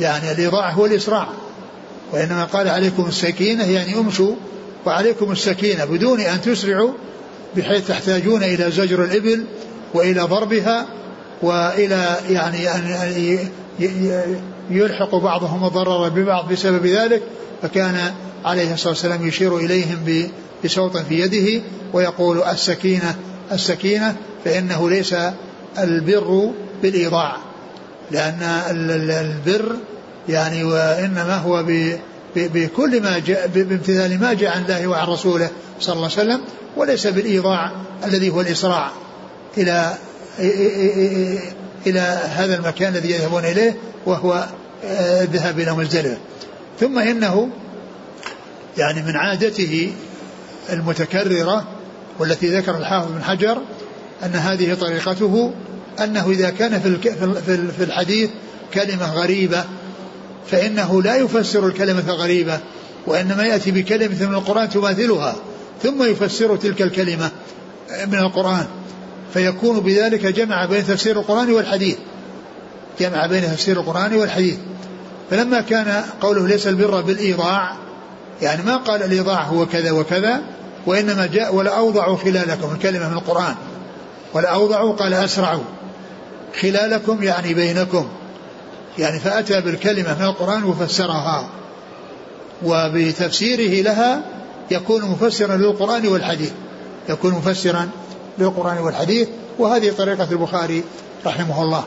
[0.00, 1.28] يعني الإيضاع هو الإسراع.
[2.12, 4.34] وإنما قال عليكم السكينة يعني امشوا
[4.86, 6.92] وعليكم السكينة بدون أن تسرعوا
[7.56, 9.44] بحيث تحتاجون إلى زجر الإبل
[9.94, 10.86] وإلى ضربها
[11.42, 13.38] وإلى يعني أن
[14.70, 17.22] يلحق بعضهم الضرر ببعض بسبب ذلك
[17.62, 18.12] فكان
[18.44, 20.28] عليه الصلاة والسلام يشير إليهم
[20.64, 23.14] بصوت في يده ويقول السكينة
[23.52, 25.14] السكينة فإنه ليس
[25.78, 26.50] البر
[26.82, 27.36] بالإيضاع
[28.10, 28.42] لأن
[29.10, 29.76] البر
[30.28, 31.64] يعني وإنما هو
[32.36, 35.50] بكل ما جاء بامتثال ما جاء عن الله وعن رسوله
[35.80, 36.40] صلى الله عليه وسلم
[36.76, 37.72] وليس بالإيضاع
[38.04, 38.90] الذي هو الإسراع
[39.58, 39.94] إلى
[41.86, 42.00] إلى
[42.36, 44.46] هذا المكان الذي يذهبون إليه وهو
[44.84, 46.18] آه، الذهاب إلى مزدلفة.
[46.80, 47.48] ثم إنه
[48.78, 49.92] يعني من عادته
[50.72, 51.64] المتكررة
[52.18, 53.58] والتي ذكر الحافظ بن حجر
[54.24, 55.52] أن هذه طريقته
[56.04, 56.80] أنه إذا كان
[57.76, 58.30] في الحديث
[58.74, 59.64] كلمة غريبة
[60.50, 62.60] فإنه لا يفسر الكلمة الغريبة
[63.06, 65.36] وإنما يأتي بكلمة من القرآن تماثلها.
[65.82, 67.30] ثم يفسر تلك الكلمة
[68.06, 68.66] من القرآن
[69.32, 71.96] فيكون بذلك جمع بين تفسير القرآن والحديث.
[73.00, 74.56] جمع بين تفسير القرآن والحديث.
[75.30, 77.72] فلما كان قوله ليس البر بالإيضاع
[78.42, 80.42] يعني ما قال الإيضاع هو كذا وكذا
[80.86, 83.54] وإنما جاء ولا أوضعوا خلالكم الكلمة من القرآن.
[84.34, 85.64] ولا أوضعوا قال أسرعوا
[86.60, 88.08] خلالكم يعني بينكم.
[88.98, 91.48] يعني فأتى بالكلمة من القرآن وفسرها.
[92.64, 94.22] وبتفسيره لها
[94.72, 96.52] يكون مفسرا للقرآن والحديث.
[97.08, 97.88] يكون مفسرا
[98.38, 100.84] للقرآن والحديث وهذه طريقة البخاري
[101.26, 101.84] رحمه الله.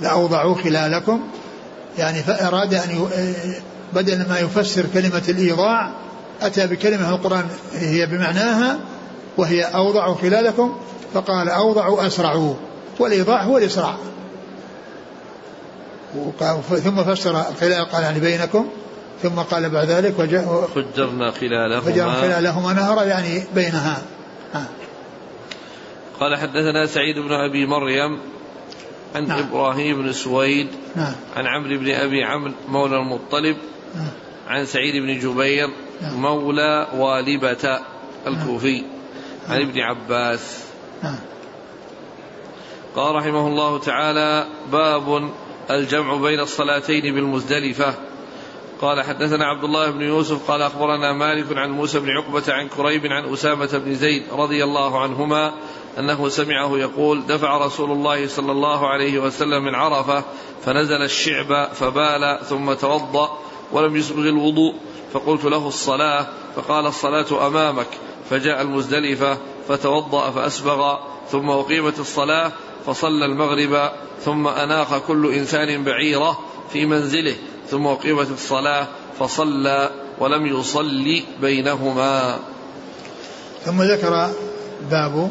[0.00, 1.20] لأوضعوا خلالكم.
[1.98, 3.08] يعني فأراد أن
[3.92, 5.90] بدل ما يفسر كلمة الإيضاع
[6.42, 7.44] أتى بكلمة القرآن
[7.74, 8.78] هي بمعناها
[9.36, 10.76] وهي أوضعوا خلالكم
[11.14, 12.54] فقال أوضعوا أسرعوا
[12.98, 13.96] والإيضاع هو الإسراع.
[16.84, 18.68] ثم فسر الخلال قال يعني بينكم.
[19.22, 24.02] ثم قال بعد ذلك وجاء فجرنا خلالهما فجرنا خلالهما نهرا يعني بينها
[24.52, 24.66] ها.
[26.20, 28.18] قال حدثنا سعيد بن أبي مريم
[29.14, 29.38] عن نعم.
[29.38, 31.12] إبراهيم بن سويد نعم.
[31.36, 33.56] عن عمرو بن أبي عمرو مولى المطلب
[33.94, 34.08] نعم.
[34.48, 35.68] عن سعيد بن جبير
[36.02, 36.22] نعم.
[36.22, 37.78] مولى والبة
[38.26, 38.86] الكوفي نعم.
[39.48, 40.64] عن ابن عباس
[41.02, 41.18] نعم.
[42.96, 45.30] قال رحمه الله تعالى باب
[45.70, 47.94] الجمع بين الصلاتين بالمزدلفة
[48.80, 53.06] قال حدثنا عبد الله بن يوسف قال أخبرنا مالك عن موسى بن عقبة عن كريب
[53.06, 55.54] عن أسامة بن زيد رضي الله عنهما
[55.98, 60.24] أنه سمعه يقول دفع رسول الله صلى الله عليه وسلم من عرفة
[60.62, 63.38] فنزل الشعب فبال ثم توضأ
[63.72, 64.74] ولم يسبغ الوضوء
[65.12, 67.88] فقلت له الصلاة فقال الصلاة أمامك.
[68.30, 70.98] فجاء المزدلفة فتوضأ فأسبغ
[71.30, 72.52] ثم أقيمت الصلاة
[72.86, 76.38] فصلى المغرب ثم أناخ كل إنسان بعيرة
[76.72, 77.36] في منزله
[77.70, 78.86] ثم أقيمت الصلاة
[79.18, 82.38] فصلى ولم يصلي بينهما.
[83.64, 84.30] ثم ذكر
[84.90, 85.30] باب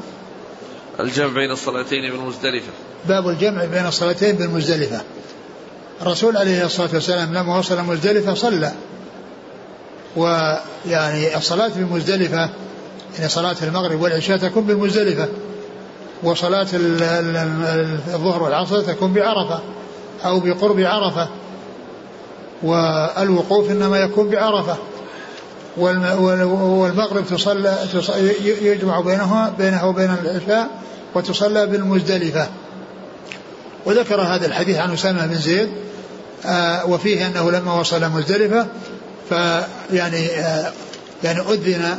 [1.00, 2.72] الجمع بين الصلاتين بالمزدلفة.
[3.08, 5.02] باب الجمع بين الصلاتين بالمزدلفة.
[6.02, 8.72] الرسول عليه الصلاة والسلام لما وصل مزدلفة صلى.
[10.16, 12.50] ويعني الصلاة بمزدلفة
[13.18, 15.28] يعني صلاة المغرب والعشاء تكون بالمزدلفة.
[16.24, 16.68] وصلاة
[18.14, 19.60] الظهر والعصر تكون بعرفة
[20.26, 21.28] أو بقرب عرفة.
[22.64, 24.78] والوقوف إنما يكون بعرفة.
[25.78, 27.78] والمغرب تصلى
[28.62, 30.70] يجمع بينها بينها وبين العشاء
[31.16, 32.48] وتصلى بالمزدلفة.
[33.86, 35.70] وذكر هذا الحديث عن أسامة بن زيد
[36.46, 38.68] آه، وفيه أنه لما وصل مزدلفة
[39.30, 40.72] فيعني آه،
[41.24, 41.98] يعني أذن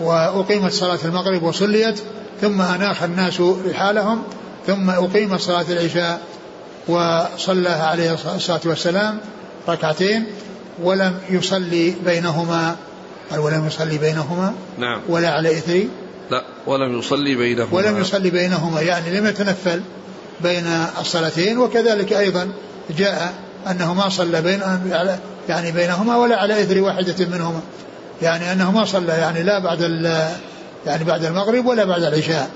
[0.00, 2.00] وأقيمت صلاة المغرب وصليت
[2.40, 4.22] ثم أناخ الناس رحالهم
[4.66, 6.20] ثم أقيمت صلاة العشاء
[6.88, 9.18] وصلى عليه الصلاة والسلام
[9.68, 10.26] ركعتين
[10.82, 12.76] ولم يصلي بينهما
[13.30, 15.00] قال ولم يصلي بينهما؟ نعم.
[15.08, 15.84] ولا على إثر
[16.30, 17.72] لا ولم يصلي بينهما.
[17.72, 19.82] ولم يصلي بينهما يعني لم يتنفل
[20.40, 20.66] بين
[21.00, 22.52] الصلاتين وكذلك أيضا
[22.98, 23.34] جاء
[23.70, 24.60] أنه ما صلى بين
[25.48, 27.60] يعني بينهما ولا على إثر واحدة منهما.
[28.22, 29.80] يعني أنه ما صلى يعني لا بعد
[30.86, 32.50] يعني بعد المغرب ولا بعد العشاء.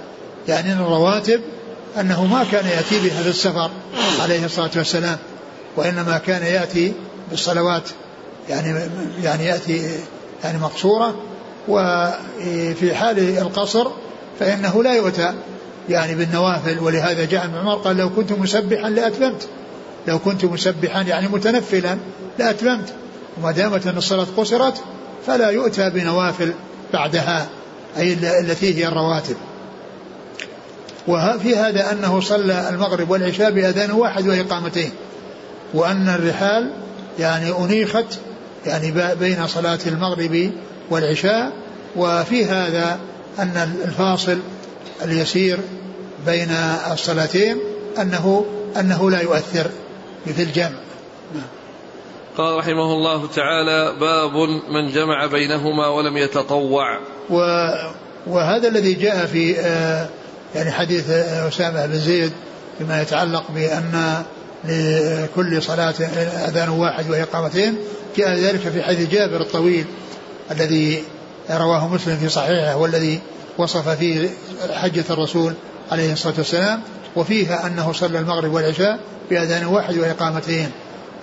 [0.48, 1.40] يعني الرواتب
[2.00, 3.70] أنه ما كان يأتي بها في السفر
[4.22, 5.16] عليه الصلاة والسلام.
[5.76, 6.92] وإنما كان يأتي
[7.30, 7.88] بالصلوات
[8.48, 8.80] يعني
[9.22, 9.90] يعني يأتي
[10.44, 11.16] يعني مقصورة
[11.68, 13.86] وفي حال القصر
[14.40, 15.32] فإنه لا يؤتى
[15.88, 16.78] يعني بالنوافل.
[16.78, 19.48] ولهذا جاء ابن عمر قال لو كنت مسبحا لأتممت
[20.08, 21.98] لو كنت مسبحا يعني متنفلا
[22.38, 22.92] لأتممت.
[23.38, 24.82] وما دامت أن الصلاة قصرت
[25.26, 26.52] فلا يؤتى بنوافل
[26.92, 27.46] بعدها
[27.96, 29.36] أي التي هي الرواتب.
[31.08, 34.90] وفي هذا أنه صلى المغرب والعشاء بأذان واحد وإقامتين.
[35.74, 36.70] وأن الرحال
[37.18, 38.18] يعني أنيخت
[38.66, 40.50] يعني بين صلاة المغرب
[40.90, 41.52] والعشاء
[41.96, 42.98] وفي هذا
[43.38, 44.38] أن الفاصل
[45.04, 45.58] اليسير
[46.26, 46.50] بين
[46.92, 47.56] الصلاتين
[47.98, 48.46] أنه
[48.80, 49.70] أنه لا يؤثر
[50.24, 50.78] في الجمع.
[52.36, 54.32] قال رحمه الله تعالى باب
[54.68, 56.98] من جمع بينهما ولم يتطوع.
[57.30, 57.40] و
[58.26, 60.08] وهذا الذي جاء في آه،
[60.54, 62.32] يعني حديث أسامة بن زيد
[62.78, 64.22] فيما يتعلق بأن
[64.68, 65.94] لكل صلاة
[66.48, 67.76] أذان واحد وإقامتين
[68.16, 69.84] جاء ذلك في حديث جابر الطويل
[70.50, 71.02] الذي
[71.50, 73.20] رواه مسلم في صحيحه والذي
[73.58, 74.28] وصف فيه
[74.70, 75.52] حجة الرسول
[75.92, 76.80] عليه الصلاة والسلام
[77.16, 78.98] وفيها أنه صلى المغرب والعشاء
[79.30, 80.70] بأذان واحد وإقامتين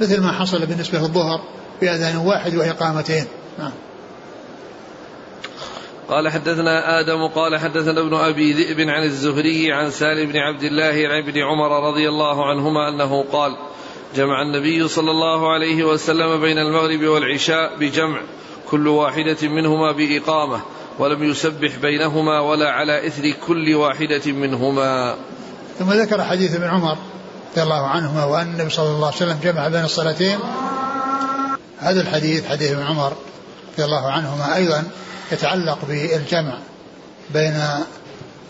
[0.02, 1.42] مثل ما حصل بالنسبة للظهر
[1.82, 3.26] بأذان واحد وإقامتين
[3.60, 3.72] نعم.
[6.14, 11.08] قال حدثنا آدم قال حدثنا ابن أبي ذئب عن الزهري عن سالم بن عبد الله
[11.08, 13.58] عن ابن عمر رضي الله عنهما أنه قال
[14.16, 18.22] جمع النبي صلى الله عليه وسلم بين المغرب والعشاء بجمع
[18.70, 20.62] كل واحدة منهما بإقامة
[21.00, 25.16] ولم يسبح بينهما ولا على إثر كل واحدة منهما.
[25.80, 26.98] ثم ذكر حديث ابن عمر
[27.52, 30.40] رضي الله عنهما وأن النبي صلى الله عليه وسلم جمع بين الصلاتين.
[31.80, 33.14] هذا الحديث حديث ابن عمر
[33.74, 34.84] رضي الله عنهما أيضا
[35.32, 36.58] يتعلق بالجمع
[37.34, 37.64] بين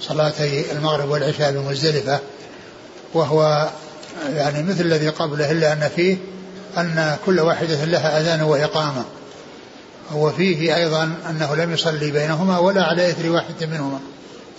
[0.02, 2.20] صلاتي المغرب والعشاء بمزدلفة
[3.14, 3.70] وهو
[4.36, 6.18] يعني مثل الذي قبله إلا أن فيه
[6.78, 9.06] أن كل واحدة لها أذان وإقامة.
[10.14, 14.00] وفيه أيضا أنه لم يصلي بينهما ولا على إثر واحد منهما.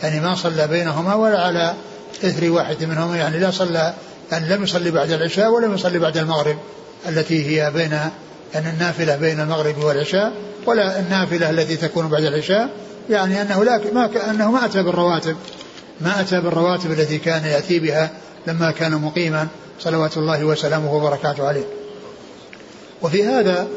[0.02, 1.74] يعني ما صلى بينهما ولا على
[2.24, 3.16] إثر واحد منهما.
[3.16, 3.94] يعني لا صلى
[4.32, 6.58] يعني لم يصلي بعد العشاء ولم يصلي بعد المغرب
[7.08, 7.98] التي هي بين
[8.54, 10.32] يعني النافلة بين المغرب والعشاء.
[10.66, 12.68] ولا النافلة التي تكون بعد العشاء
[13.10, 15.36] يعني أنه لا ما أنه ما أتى بالرواتب.
[16.00, 18.10] ما أتى بالرواتب التي كان يأتي بها
[18.46, 19.48] لما كان مقيما
[19.80, 21.64] صلوات الله وسلامه وبركاته عليه.
[23.02, 23.68] وفي هذا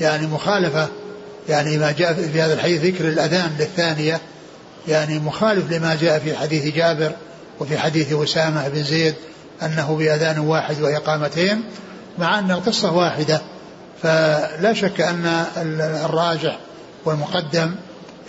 [0.00, 0.88] يعني مخالفة
[1.48, 4.20] يعني ما جاء في هذا الحديث ذكر الأذان للثانية
[4.88, 7.12] يعني مخالف لما جاء في حديث جابر
[7.60, 9.14] وفي حديث أسامة بن زيد
[9.62, 11.62] أنه بأذان واحد وإقامتين
[12.18, 13.40] مع أن القصة واحدة.
[14.04, 15.44] فلا شك أن
[16.04, 16.58] الراجح
[17.04, 17.74] والمقدم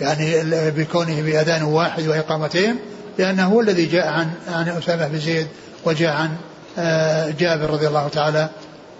[0.00, 0.34] يعني
[0.70, 2.76] بكونه بأذان واحد وإقامتين
[3.18, 5.46] لأنه هو الذي جاء عن عن أسامة بن زيد
[5.84, 6.30] وجاء عن
[6.78, 8.48] آه، جابر رضي الله تعالى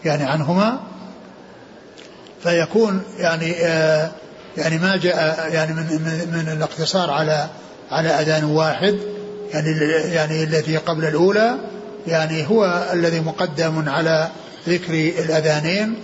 [0.05, 0.81] يعني عنهما.
[2.43, 4.11] فيكون يعني آه،
[4.57, 7.47] يعني ما جاء يعني من من, من الاقتصار على
[7.91, 8.99] على أذان واحد
[9.55, 9.70] يعني
[10.14, 11.57] يعني الذي قبل الأولى
[12.07, 14.29] يعني هو الذي مقدم على
[14.69, 14.93] ذكر
[15.25, 15.95] الأذانين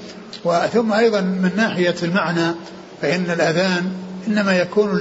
[0.45, 2.55] وثم أيضا من ناحية المعنى
[3.03, 3.93] فإن الأذان
[4.29, 4.99] إنما يكون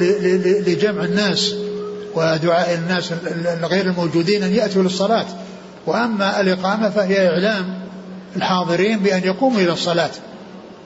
[0.68, 1.56] لجمع الناس
[2.16, 3.14] ودعاء الناس
[3.60, 5.26] الغير الموجودين أن يأتوا للصلاة.
[5.86, 7.80] وأما الإقامة فهي إعلام
[8.36, 10.12] الحاضرين بأن يقوموا إلى الصلاة.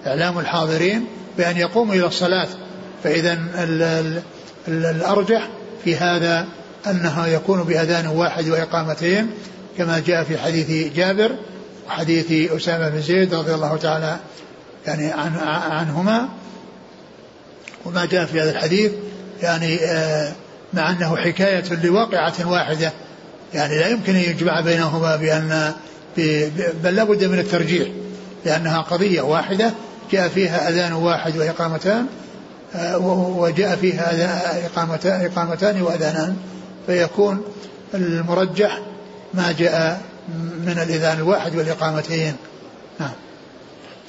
[0.08, 1.06] إعلام الحاضرين
[1.38, 2.48] بأن يقوموا إلى الصلاة.
[3.04, 3.38] فإذا
[4.68, 5.50] الأرجح
[5.84, 6.48] في هذا
[6.88, 9.28] أنها يكون بأذان واحد وإقامتين
[9.78, 11.36] كما جاء في حديث جابر
[11.88, 14.18] وحديث أسامة بن زيد رضي الله تعالى
[14.88, 15.36] يعني عن
[15.72, 16.30] عنهما
[17.86, 18.92] وما جاء في هذا الحديث
[19.42, 20.32] يعني آه،
[20.74, 22.92] مع أنه حكاية لواقعة واحدة
[23.54, 25.74] يعني لا يمكن أن يجمع بينهما بأن
[26.84, 27.88] بل لابد من الترجيح
[28.46, 29.74] لأنها قضية واحدة
[30.12, 32.06] جاء فيها أذان واحد وإقامتان
[32.76, 32.98] آه،
[33.38, 36.38] وجاء فيها إقامتان, إقامتان وأذانان
[36.88, 37.42] فيكون
[37.94, 38.80] المرجح
[39.34, 40.02] ما جاء
[40.66, 42.36] من الإذان الواحد والإقامتين.
[43.00, 43.12] نعم.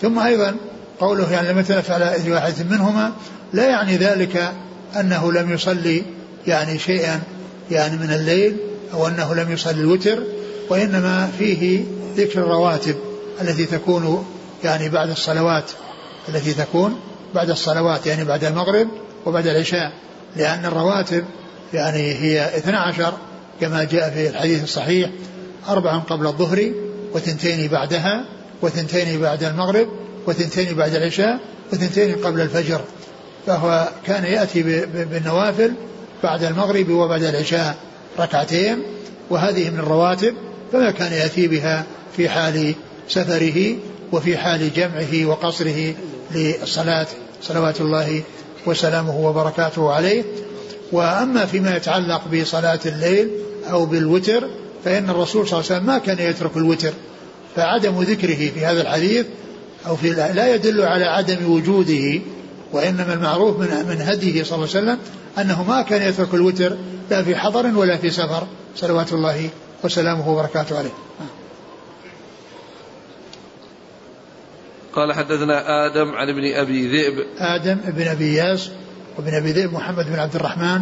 [0.02, 0.56] ثم أيضا
[1.00, 3.12] قوله يعني لم يتلف على إذن واحد منهما
[3.52, 4.52] لا يعني ذلك
[5.00, 6.02] أنه لم يصلي
[6.46, 7.22] يعني شيئا
[7.70, 8.56] يعني من الليل
[8.92, 10.22] أو أنه لم يصلي الوتر
[10.68, 11.84] وإنما فيه
[12.16, 12.94] ذكر الرواتب
[13.40, 14.26] التي تكون
[14.64, 15.70] يعني بعد الصلوات
[16.28, 17.00] التي تكون
[17.34, 18.88] بعد الصلوات يعني بعد المغرب
[19.26, 19.92] وبعد العشاء
[20.36, 21.24] لأن الرواتب
[21.74, 23.12] يعني هي 12
[23.60, 25.10] كما جاء في الحديث الصحيح
[25.68, 26.72] أربع قبل الظهر
[27.14, 28.24] وثنتين بعدها
[28.62, 29.88] وثنتين بعد المغرب
[30.26, 31.38] وثنتين بعد العشاء
[31.72, 32.80] وثنتين قبل الفجر.
[33.46, 35.72] فهو كان يأتي بالنوافل
[36.22, 37.76] بعد المغرب وبعد العشاء
[38.18, 38.82] ركعتين
[39.30, 40.34] وهذه من الرواتب
[40.72, 41.84] فما كان يأتي بها
[42.16, 42.74] في حال
[43.08, 43.76] سفره
[44.12, 45.94] وفي حال جمعه وقصره
[46.34, 47.06] للصلاة.
[47.42, 48.22] صلوات الله
[48.66, 50.24] وسلامه وبركاته عليه.
[50.92, 53.30] وأما فيما يتعلق بصلاة الليل
[53.70, 54.48] أو بالوتر
[54.86, 56.92] فإن الرسول صلى الله عليه وسلم ما كان يترك الوتر
[57.56, 59.26] فعدم ذكره في هذا الحديث
[59.86, 62.20] أو في لا يدل على عدم وجوده
[62.72, 64.98] وإنما المعروف من من هديه صلى الله عليه وسلم
[65.38, 66.76] أنه ما كان يترك الوتر
[67.10, 68.46] لا في حضر ولا في سفر.
[68.76, 69.48] صلوات الله
[69.84, 70.94] وسلامه وبركاته عليه.
[74.92, 77.26] قال حدثنا آدم عن ابن أبي ذئب.
[77.38, 78.70] آدم ابن أبي ياس
[79.18, 80.80] وابن أبي ذئب محمد بن عبد الرحمن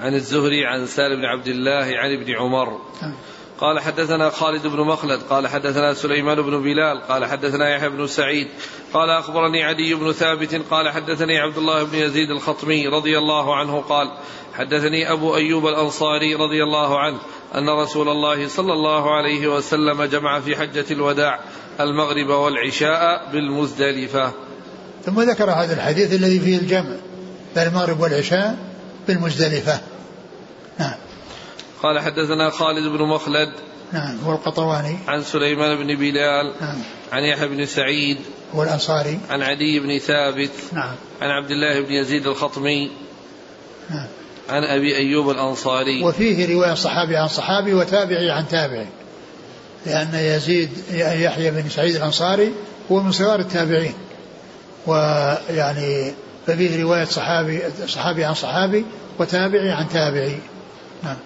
[0.00, 3.14] عن الزهري عن سالم بن عبد الله عن ابن عمر نعم.
[3.60, 8.48] قال حدثنا خالد بن مخلد قال حدثنا سليمان بن بلال قال حدثنا يحيى بن سعيد
[8.92, 13.80] قال أخبرني عدي بن ثابت قال حدثني عبد الله بن يزيد الخطمي رضي الله عنه
[13.80, 14.12] قال
[14.54, 17.18] حدثني أبو أيوب الأنصاري رضي الله عنه
[17.54, 21.40] أن رسول الله صلى الله عليه وسلم جمع في حجة الوداع
[21.80, 24.32] المغرب والعشاء بالمزدلفة
[25.04, 26.96] ثم ذكر هذا الحديث الذي فيه الجمع
[27.54, 28.69] بين المغرب والعشاء
[29.08, 29.80] بالمزدلفة.
[30.78, 30.94] نعم.
[31.82, 33.52] قال حدثنا خالد بن مخلد
[33.92, 36.78] نعم هو القطواني عن سليمان بن بلال نعم.
[37.12, 38.18] عن يحيى بن سعيد
[38.54, 40.94] هو الأنصاري عن عدي بن ثابت نعم.
[41.22, 42.90] عن عبد الله بن يزيد الخطمي
[43.90, 44.06] نعم.
[44.48, 46.04] عن أبي أيوب الأنصاري.
[46.04, 48.86] وفيه رواية صحابي عن صحابي وتابعي عن تابعي.
[49.86, 52.52] لأن يزيد يحيى بن سعيد الأنصاري
[52.90, 53.94] هو من صغار التابعين.
[54.86, 56.12] ويعني
[56.46, 58.84] ففيه رواية صحابي صحابي عن صحابي
[59.18, 60.38] وتابعي عن تابعي.
[61.02, 61.16] نعم.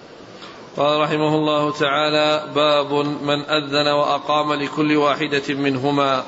[0.77, 6.23] قال رحمه الله تعالى باب من أذن وأقام لكل واحدة منهما.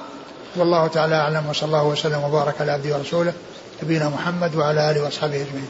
[0.55, 3.33] والله تعالى أعلم وصلى الله وسلم وبارك على عبده ورسوله
[3.83, 5.69] نبينا محمد وعلى آله وأصحابه أجمعين.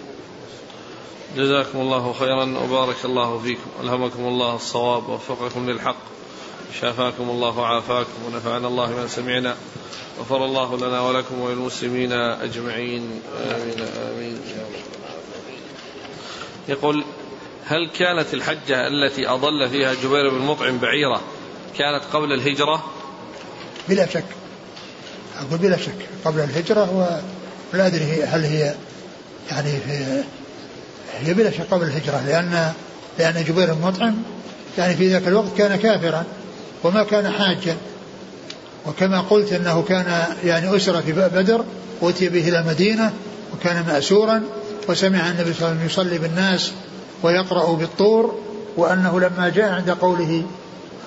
[1.36, 3.70] جزاكم الله خيرا وبارك الله فيكم.
[3.84, 6.17] ألهمكم الله الصواب ووفقكم للحق.
[6.82, 9.56] شافاكم الله وعافاكم ونفعنا الله ما سمعنا
[10.20, 13.22] غفر الله لنا ولكم وللمسلمين أجمعين.
[13.52, 14.40] آمين آمين.
[16.70, 17.04] يقول
[17.66, 21.22] هل كانت الحجة التي أضل فيها جبير بن مطعم بعيرة
[21.78, 22.84] كانت قبل الهجرة؟
[23.90, 24.24] بلا شك.
[25.40, 26.10] أقول بلا شك.
[26.26, 27.14] قبل الهجرة
[27.74, 28.76] ولا أدري هل هي
[29.52, 30.24] يعني في
[31.20, 32.74] هي بلا شك قبل الهجرة لأن
[33.20, 34.16] لأن جبير بن مطعم
[34.78, 36.26] يعني في ذاك الوقت كان كافرا.
[36.84, 37.78] وما كان حاجا.
[38.86, 41.64] وكما قلت إنه كان يعني اسر في بدر
[42.02, 43.14] واتي به إلى المدينة
[43.54, 44.44] وكان مأسورا
[44.90, 46.72] وسمع النبي صلى الله عليه وسلم يصلي بالناس
[47.24, 48.40] ويقرأ بالطور
[48.78, 50.44] وأنه لما جاء عند قوله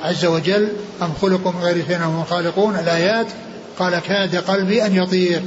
[0.02, 0.68] عز وجل
[1.02, 3.26] أم خلقوا من غير شيء هم خالقون؟ الآيات
[3.78, 5.42] قال كاد قلبي أن يطير.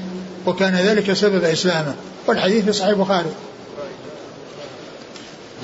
[0.45, 1.95] وكان ذلك سبب إسلامه.
[2.27, 3.29] والحديث في صحيح البخاري.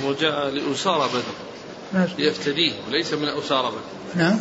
[0.05, 1.48] هو جاء لأسارى بدر.
[1.93, 3.71] ليفتديه وليس من بدر
[4.15, 4.39] نعم.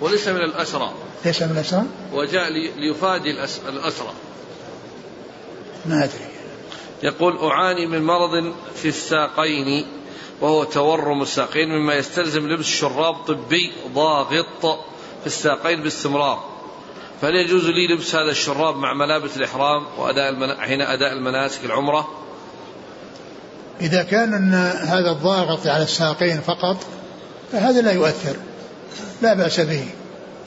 [0.00, 0.92] وليس من الأسرى.
[1.24, 3.30] ليس من الأسرى؟ وجاء ليفادي
[3.68, 4.12] الأسرى.
[5.86, 6.28] ما أدري.
[7.02, 9.86] يقول أعاني من مرض في الساقين
[10.40, 14.66] وهو تورم الساقين مما يستلزم لبس شراب طبي ضاغط
[15.20, 16.44] في الساقين باستمرار.
[17.20, 20.60] فهل يجوز لي لبس هذا الشراب مع ملابس الإحرام وأداء المنا...
[20.60, 22.23] حين أداء المناسك العمرة؟
[23.80, 24.54] إذا كان أن
[24.88, 26.76] هذا الضاغط على الساقين فقط
[27.52, 28.36] فهذا لا يؤثر.
[29.22, 29.84] لا بأس به.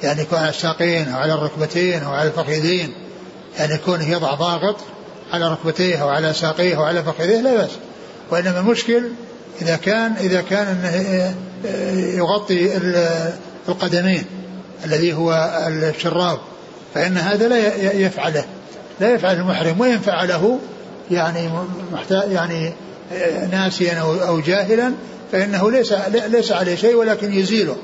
[0.03, 2.93] يعني يكون على الساقين أو على الركبتين أو على الفخذين.
[3.59, 4.75] يعني يكون يضع ضاغط
[5.31, 7.71] على ركبتيه أو على ساقيه أو على فخذيه لا بأس.
[8.31, 9.03] وإنما المشكل
[9.61, 11.35] إذا كان إذا كان أنه
[12.17, 12.77] يغطي
[13.69, 14.25] القدمين
[14.85, 16.39] الذي هو الشراب
[16.93, 18.45] فإن هذا لا يفعله.
[18.99, 19.79] لا يفعل المحرم.
[19.79, 20.59] وإن فعله
[21.11, 21.49] يعني
[21.93, 22.73] محتاج يعني
[23.51, 24.93] ناسيا أو جاهلا
[25.31, 25.93] فإنه ليس
[26.27, 27.75] ليس عليه شيء ولكن يزيله.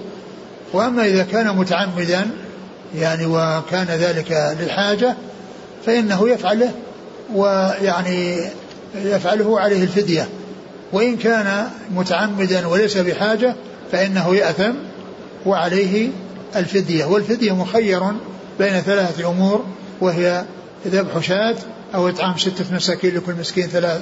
[0.74, 2.30] وأما إذا كان متعمدا
[2.96, 5.16] يعني وكان ذلك للحاجة
[5.86, 6.72] فإنه يفعله
[7.36, 8.40] ويعني
[8.96, 10.28] يفعله عليه الفدية.
[10.92, 13.56] وإن كان متعمدا وليس بحاجة
[13.92, 14.74] فإنه يأثم
[15.46, 16.10] وعليه
[16.56, 17.06] الفدية.
[17.06, 18.02] والفدية مخير
[18.60, 19.66] بين ثلاثة أمور
[20.02, 20.44] وهي
[20.88, 21.56] ذبح شاة
[21.94, 24.02] أو إطعام ستة مساكين لكل مسكين ثلاث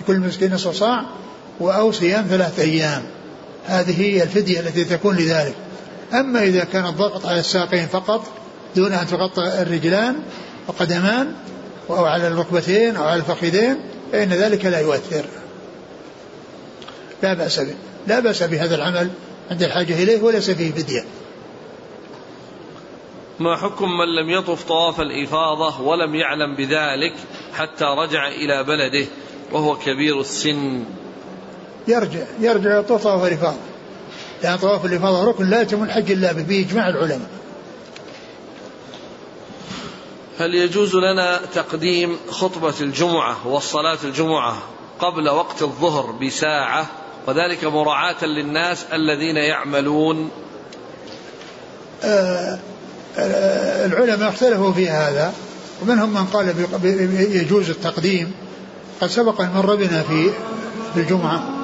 [0.00, 1.04] لكل مسكين نصف صاع
[1.60, 3.02] أو صيام ثلاثة أيام.
[3.66, 5.54] هذه هي الفدية التي تكون لذلك.
[6.12, 8.24] أما إذا كان الضغط على الساقين فقط
[8.76, 10.16] دون أن تغطى الرجلان
[10.68, 11.32] وقدمان
[11.90, 13.76] أو على الركبتين أو على الفخذين
[14.12, 15.24] فإن ذلك لا يؤثر.
[17.22, 17.74] لا بأس به.
[18.06, 19.10] لا بأس بهذا العمل
[19.50, 21.04] عند الحاجة إليه وليس فيه فدية.
[23.40, 27.14] ما حكم من لم يطف طواف الإفاضة ولم يعلم بذلك
[27.54, 29.06] حتى رجع إلى بلده
[29.52, 30.84] وهو كبير السن؟
[31.88, 33.58] يرجع يرجع يطوف طواف الإفاضة.
[34.42, 37.30] لأن طواف الإفاضة ركن لا يتم الحج إلا به بإجماع العلماء.
[40.38, 44.56] هل يجوز لنا تقديم خطبة الجمعة والصلاة الجمعة
[44.98, 46.86] قبل وقت الظهر بساعة
[47.26, 50.30] وذلك مراعاة للناس الذين يعملون؟
[52.04, 52.58] آه
[53.18, 55.32] العلماء اختلفوا في هذا
[55.82, 56.54] ومنهم من قال
[57.32, 58.32] يجوز التقديم.
[59.00, 60.30] قد سبق أن مر بنا في
[60.96, 61.55] الجمعة.